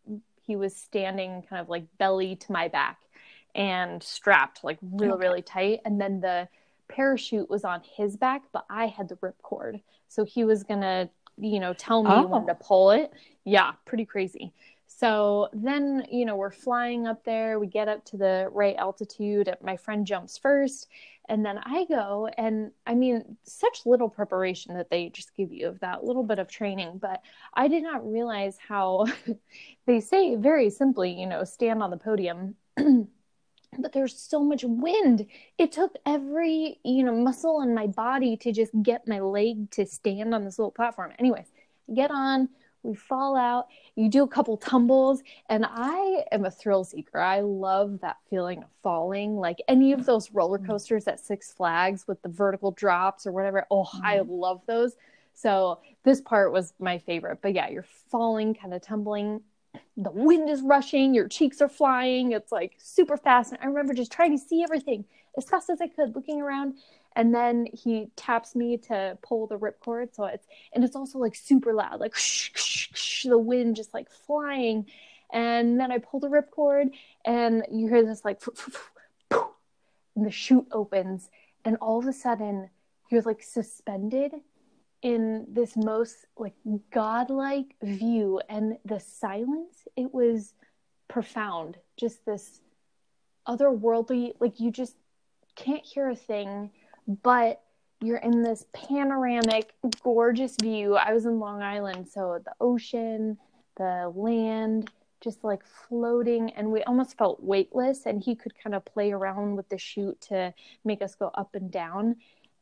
he 0.52 0.58
was 0.58 0.76
standing 0.76 1.44
kind 1.50 1.62
of 1.62 1.70
like 1.70 1.86
belly 1.98 2.36
to 2.36 2.52
my 2.52 2.68
back 2.68 3.00
and 3.56 4.04
strapped 4.04 4.64
like 4.64 4.78
really 4.82 5.14
okay. 5.14 5.22
really 5.22 5.42
tight. 5.42 5.80
And 5.86 6.00
then 6.00 6.20
the 6.20 6.48
parachute 6.90 7.50
was 7.50 7.64
on 7.64 7.80
his 7.96 8.18
back 8.18 8.42
but 8.52 8.66
i 8.70 8.86
had 8.86 9.08
the 9.08 9.18
rip 9.22 9.42
cord 9.42 9.80
so 10.10 10.26
he 10.26 10.44
was 10.44 10.62
gonna 10.62 11.10
you 11.38 11.60
know 11.60 11.74
tell 11.74 12.04
me 12.04 12.10
oh. 12.12 12.28
when 12.28 12.46
to 12.48 12.56
pull 12.56 12.92
it. 12.92 13.12
Yeah 13.46 13.74
pretty 13.86 14.06
crazy. 14.06 14.54
So 14.88 15.50
then 15.54 16.06
you 16.12 16.26
know 16.26 16.36
we're 16.36 16.52
flying 16.52 17.08
up 17.08 17.24
there. 17.24 17.60
We 17.60 17.68
get 17.68 17.88
up 17.88 18.04
to 18.06 18.18
the 18.18 18.50
right 18.52 18.76
altitude. 18.76 19.56
My 19.64 19.78
friend 19.78 20.06
jumps 20.06 20.38
first 20.38 20.88
and 21.32 21.46
then 21.46 21.60
i 21.64 21.86
go 21.86 22.30
and 22.38 22.72
i 22.86 22.94
mean 22.94 23.38
such 23.44 23.86
little 23.86 24.10
preparation 24.10 24.76
that 24.76 24.90
they 24.90 25.10
just 25.10 25.34
give 25.36 25.52
you 25.52 25.68
of 25.68 25.80
that 25.80 26.04
little 26.04 26.24
bit 26.24 26.38
of 26.38 26.48
training 26.48 27.00
but 27.02 27.22
i 27.54 27.68
did 27.68 27.82
not 27.82 28.08
realize 28.08 28.58
how 28.68 29.08
they 29.88 30.00
say 30.00 30.36
very 30.36 30.70
simply 30.70 31.10
you 31.10 31.26
know 31.26 31.44
stand 31.44 31.82
on 31.82 31.90
the 31.90 31.98
podium 31.98 32.56
but 33.80 33.94
there's 33.94 34.20
so 34.20 34.44
much 34.44 34.64
wind. 34.66 35.26
It 35.58 35.72
took 35.72 35.96
every, 36.06 36.80
you 36.84 37.04
know, 37.04 37.14
muscle 37.14 37.62
in 37.62 37.74
my 37.74 37.88
body 37.88 38.36
to 38.38 38.52
just 38.52 38.72
get 38.84 39.08
my 39.08 39.22
leg 39.22 39.72
to 39.72 39.86
stand 39.86 40.36
on 40.36 40.44
this 40.44 40.60
little 40.60 40.72
platform. 40.72 41.14
Anyways, 41.20 41.50
get 41.94 42.12
on, 42.12 42.50
we 42.84 42.96
fall 42.96 43.36
out, 43.36 43.68
you 43.96 44.10
do 44.10 44.24
a 44.24 44.28
couple 44.28 44.58
tumbles, 44.58 45.22
and 45.50 45.66
I 45.68 46.24
am 46.32 46.46
a 46.46 46.52
thrill 46.52 46.84
seeker. 46.84 47.20
I 47.20 47.42
love 47.42 48.00
that 48.02 48.18
feeling 48.30 48.60
of 48.60 48.70
falling, 48.84 49.38
like 49.38 49.62
any 49.68 49.94
of 49.94 50.06
those 50.06 50.32
roller 50.32 50.58
mm-hmm. 50.58 50.68
coasters 50.68 51.08
at 51.08 51.20
Six 51.20 51.54
Flags 51.54 52.08
with 52.08 52.22
the 52.22 52.30
vertical 52.30 52.72
drops 52.72 53.26
or 53.26 53.32
whatever. 53.32 53.66
Oh, 53.70 53.84
mm-hmm. 53.84 54.06
I 54.06 54.20
love 54.26 54.62
those. 54.68 54.96
So 55.34 55.80
this 56.04 56.22
part 56.22 56.52
was 56.52 56.74
my 56.80 56.98
favorite. 56.98 57.40
But 57.42 57.54
yeah, 57.54 57.70
you're 57.70 57.86
falling, 58.10 58.54
kind 58.54 58.74
of 58.74 58.82
tumbling 58.82 59.42
the 59.98 60.12
wind 60.12 60.50
is 60.50 60.62
rushing, 60.62 61.14
your 61.14 61.28
cheeks 61.28 61.62
are 61.62 61.70
flying. 61.70 62.32
It's 62.32 62.52
like 62.52 62.74
super 62.78 63.18
fast. 63.18 63.52
And 63.52 63.62
I 63.62 63.68
remember 63.68 63.94
just 63.94 64.12
trying 64.12 64.38
to 64.38 64.44
see 64.44 64.64
everything 64.64 65.06
as 65.38 65.46
fast 65.46 65.70
as 65.70 65.82
I 65.82 65.88
could, 65.88 66.16
looking 66.16 66.42
around. 66.42 66.76
And 67.16 67.34
then 67.36 67.68
he 67.74 68.10
taps 68.16 68.56
me 68.56 68.78
to 68.78 69.18
pull 69.22 69.48
the 69.48 69.58
ripcord. 69.58 70.16
So 70.16 70.26
it's, 70.26 70.48
and 70.74 70.84
it's 70.84 70.96
also 70.96 71.20
like 71.20 71.36
super 71.36 71.74
loud, 71.74 72.00
like 72.00 72.16
shh, 72.16 72.52
shh, 72.56 72.88
shh, 72.94 73.24
the 73.26 73.38
wind 73.38 73.76
just 73.76 73.94
like 73.94 74.10
flying. 74.10 74.86
And 75.32 75.80
then 75.80 75.92
I 75.92 75.98
pull 75.98 76.20
the 76.20 76.30
ripcord 76.30 76.92
and 77.26 77.66
you 77.72 77.88
hear 77.88 78.06
this 78.06 78.24
like, 78.24 78.42
and 80.16 80.26
the 80.26 80.32
chute 80.32 80.68
opens. 80.72 81.30
And 81.66 81.78
all 81.78 82.00
of 82.00 82.08
a 82.08 82.14
sudden, 82.14 82.70
you're 83.12 83.22
like 83.22 83.44
suspended 83.44 84.34
in 85.02 85.46
this 85.50 85.76
most 85.76 86.26
like 86.38 86.54
godlike 86.92 87.76
view 87.82 88.40
and 88.50 88.78
the 88.86 89.00
silence 89.00 89.88
it 89.96 90.14
was 90.14 90.54
profound 91.08 91.78
just 91.98 92.24
this 92.26 92.62
otherworldly 93.48 94.34
like 94.40 94.60
you 94.60 94.72
just 94.72 94.96
can't 95.56 95.84
hear 95.84 96.10
a 96.10 96.16
thing 96.16 96.70
but 97.24 97.62
you're 98.02 98.18
in 98.18 98.42
this 98.42 98.66
panoramic, 98.74 99.74
gorgeous 100.04 100.56
view. 100.62 100.96
I 100.96 101.14
was 101.14 101.26
in 101.26 101.40
Long 101.40 101.62
Island, 101.62 102.08
so 102.08 102.40
the 102.44 102.54
ocean, 102.60 103.38
the 103.78 104.12
land, 104.16 104.90
just 105.22 105.44
like 105.44 105.64
floating, 105.64 106.50
and 106.52 106.72
we 106.72 106.82
almost 106.84 107.18
felt 107.18 107.44
weightless. 107.44 108.06
And 108.06 108.24
he 108.24 108.36
could 108.36 108.54
kind 108.58 108.76
of 108.76 108.84
play 108.86 109.12
around 109.12 109.56
with 109.56 109.70
the 109.70 109.78
chute 109.78 110.20
to 110.30 110.54
make 110.84 111.02
us 111.02 111.14
go 111.16 111.30
up 111.36 111.54
and 111.54 111.72
down. 111.72 112.16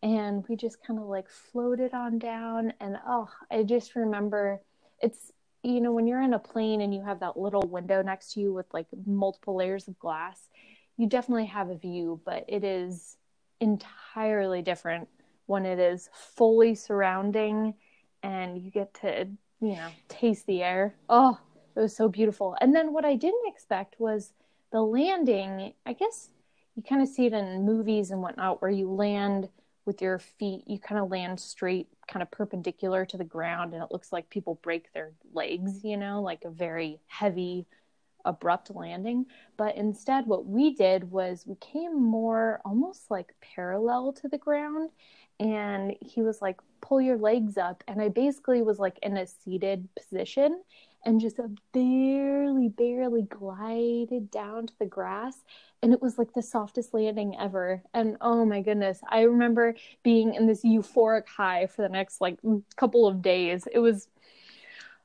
And 0.03 0.45
we 0.47 0.55
just 0.55 0.83
kind 0.85 0.99
of 0.99 1.05
like 1.05 1.29
floated 1.29 1.93
on 1.93 2.19
down. 2.19 2.73
And 2.81 2.97
oh, 3.07 3.29
I 3.49 3.63
just 3.63 3.95
remember 3.95 4.61
it's, 5.01 5.31
you 5.63 5.79
know, 5.79 5.93
when 5.93 6.07
you're 6.07 6.21
in 6.21 6.33
a 6.33 6.39
plane 6.39 6.81
and 6.81 6.93
you 6.93 7.01
have 7.03 7.21
that 7.21 7.37
little 7.37 7.61
window 7.61 8.01
next 8.01 8.33
to 8.33 8.41
you 8.41 8.53
with 8.53 8.65
like 8.73 8.87
multiple 9.05 9.55
layers 9.55 9.87
of 9.87 9.97
glass, 9.99 10.49
you 10.97 11.07
definitely 11.07 11.45
have 11.45 11.69
a 11.69 11.77
view, 11.77 12.19
but 12.25 12.43
it 12.49 12.65
is 12.65 13.15
entirely 13.59 14.61
different 14.61 15.07
when 15.45 15.65
it 15.65 15.79
is 15.79 16.09
fully 16.13 16.75
surrounding 16.75 17.73
and 18.23 18.57
you 18.57 18.71
get 18.71 18.93
to, 18.93 19.27
you 19.61 19.75
know, 19.75 19.89
taste 20.07 20.45
the 20.45 20.61
air. 20.61 20.95
Oh, 21.09 21.39
it 21.75 21.79
was 21.79 21.95
so 21.95 22.07
beautiful. 22.07 22.55
And 22.61 22.75
then 22.75 22.93
what 22.93 23.05
I 23.05 23.15
didn't 23.15 23.47
expect 23.47 23.99
was 23.99 24.33
the 24.71 24.81
landing. 24.81 25.73
I 25.85 25.93
guess 25.93 26.29
you 26.75 26.83
kind 26.83 27.01
of 27.01 27.07
see 27.07 27.25
it 27.25 27.33
in 27.33 27.65
movies 27.65 28.11
and 28.11 28.21
whatnot 28.21 28.61
where 28.61 28.71
you 28.71 28.91
land 28.91 29.49
with 29.85 30.01
your 30.01 30.19
feet, 30.19 30.63
you 30.67 30.77
kind 30.77 31.01
of 31.01 31.09
land 31.09 31.39
straight, 31.39 31.87
kind 32.07 32.21
of 32.21 32.29
perpendicular 32.29 33.05
to 33.05 33.17
the 33.17 33.23
ground, 33.23 33.73
and 33.73 33.81
it 33.81 33.91
looks 33.91 34.11
like 34.11 34.29
people 34.29 34.59
break 34.61 34.93
their 34.93 35.13
legs, 35.33 35.83
you 35.83 35.97
know, 35.97 36.21
like 36.21 36.45
a 36.45 36.49
very 36.49 36.99
heavy, 37.07 37.65
abrupt 38.29 38.73
landing. 38.73 39.25
But 39.57 39.75
instead, 39.75 40.25
what 40.25 40.45
we 40.45 40.73
did 40.73 41.11
was 41.11 41.43
we 41.45 41.55
came 41.55 42.01
more 42.01 42.61
almost 42.63 43.11
like 43.11 43.33
parallel 43.41 44.13
to 44.13 44.29
the 44.29 44.37
ground 44.37 44.91
and 45.39 45.95
he 46.01 46.21
was 46.21 46.41
like 46.41 46.59
pull 46.81 46.99
your 46.99 47.17
legs 47.17 47.57
up 47.57 47.83
and 47.87 48.01
i 48.01 48.09
basically 48.09 48.61
was 48.61 48.79
like 48.79 48.97
in 49.01 49.17
a 49.17 49.25
seated 49.25 49.87
position 49.95 50.61
and 51.05 51.21
just 51.21 51.39
barely 51.71 52.67
barely 52.67 53.21
glided 53.23 54.29
down 54.29 54.67
to 54.67 54.73
the 54.79 54.85
grass 54.85 55.37
and 55.81 55.93
it 55.93 56.01
was 56.01 56.17
like 56.17 56.33
the 56.33 56.41
softest 56.41 56.93
landing 56.93 57.35
ever 57.39 57.81
and 57.93 58.17
oh 58.21 58.43
my 58.43 58.61
goodness 58.61 58.99
i 59.09 59.21
remember 59.21 59.73
being 60.03 60.33
in 60.33 60.45
this 60.45 60.63
euphoric 60.63 61.27
high 61.27 61.65
for 61.65 61.81
the 61.83 61.89
next 61.89 62.19
like 62.19 62.37
couple 62.75 63.07
of 63.07 63.21
days 63.21 63.65
it 63.71 63.79
was 63.79 64.09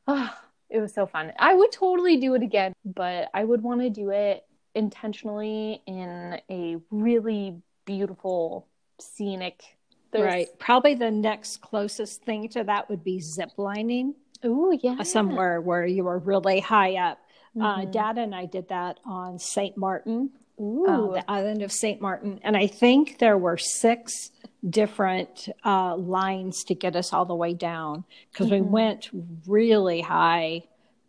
oh, 0.08 0.30
it 0.70 0.80
was 0.80 0.92
so 0.92 1.06
fun 1.06 1.32
i 1.38 1.54
would 1.54 1.72
totally 1.72 2.16
do 2.16 2.34
it 2.34 2.42
again 2.42 2.72
but 2.84 3.28
i 3.34 3.44
would 3.44 3.62
want 3.62 3.80
to 3.80 3.90
do 3.90 4.10
it 4.10 4.44
intentionally 4.74 5.82
in 5.86 6.40
a 6.50 6.76
really 6.90 7.56
beautiful 7.84 8.66
scenic 8.98 9.76
there's... 10.14 10.32
Right. 10.32 10.58
Probably 10.58 10.94
the 10.94 11.10
next 11.10 11.60
closest 11.60 12.22
thing 12.22 12.48
to 12.50 12.64
that 12.64 12.88
would 12.88 13.02
be 13.02 13.20
zip 13.20 13.50
lining. 13.56 14.14
Oh, 14.44 14.70
yeah. 14.80 15.02
Somewhere 15.02 15.60
where 15.60 15.84
you 15.84 16.06
are 16.06 16.18
really 16.18 16.60
high 16.60 16.94
up. 16.94 17.18
Uh, 17.56 17.58
mm-hmm. 17.58 17.80
Uh, 17.80 17.84
Dad 17.86 18.18
and 18.18 18.34
I 18.34 18.46
did 18.46 18.68
that 18.68 19.00
on 19.04 19.38
St. 19.38 19.76
Martin, 19.76 20.30
uh, 20.58 21.12
the 21.12 21.24
island 21.28 21.62
of 21.62 21.72
St. 21.72 22.00
Martin. 22.00 22.40
And 22.42 22.56
I 22.56 22.66
think 22.66 23.18
there 23.18 23.38
were 23.38 23.56
six 23.56 24.30
different 24.68 25.48
uh, 25.64 25.96
lines 25.96 26.64
to 26.64 26.74
get 26.74 26.96
us 26.96 27.12
all 27.12 27.24
the 27.24 27.34
way 27.34 27.54
down 27.54 28.04
because 28.32 28.46
mm-hmm. 28.46 28.64
we 28.64 28.70
went 28.70 29.10
really 29.46 30.00
high. 30.00 30.62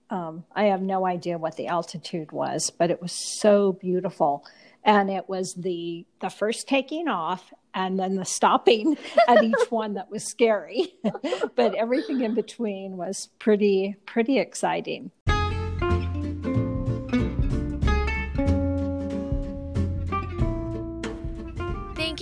Um, 0.10 0.46
I 0.56 0.66
have 0.66 0.82
no 0.82 1.06
idea 1.06 1.38
what 1.38 1.58
the 1.58 1.68
altitude 1.68 2.32
was, 2.32 2.70
but 2.70 2.92
it 2.92 3.02
was 3.02 3.40
so 3.40 3.74
beautiful 3.74 4.46
and 4.86 5.10
it 5.10 5.28
was 5.28 5.54
the 5.56 6.06
the 6.22 6.30
first 6.30 6.68
taking 6.68 7.08
off 7.08 7.54
and 7.74 8.00
then 8.00 8.16
the 8.16 8.24
stopping 8.24 8.98
at 9.28 9.44
each 9.44 9.70
one 9.70 9.96
that 9.96 10.10
was 10.10 10.24
scary 10.24 10.94
but 11.56 11.76
everything 11.76 12.22
in 12.22 12.34
between 12.34 12.96
was 12.96 13.30
pretty 13.40 13.96
pretty 14.06 14.40
exciting 14.40 15.12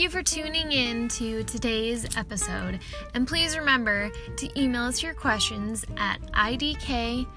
you 0.04 0.10
for 0.10 0.22
tuning 0.22 0.72
in 0.74 1.08
to 1.08 1.44
today's 1.46 2.18
episode. 2.18 2.80
And 3.14 3.26
please 3.26 3.58
remember 3.58 4.12
to 4.36 4.62
email 4.62 4.84
us 4.84 5.02
your 5.02 5.14
questions 5.14 5.86
at 5.96 6.22
idkaskmymom 6.34 7.34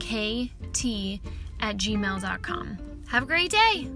kt 0.00 1.20
at 1.60 1.76
gmail.com. 1.76 2.78
Have 3.06 3.22
a 3.22 3.26
great 3.26 3.50
day! 3.52 3.88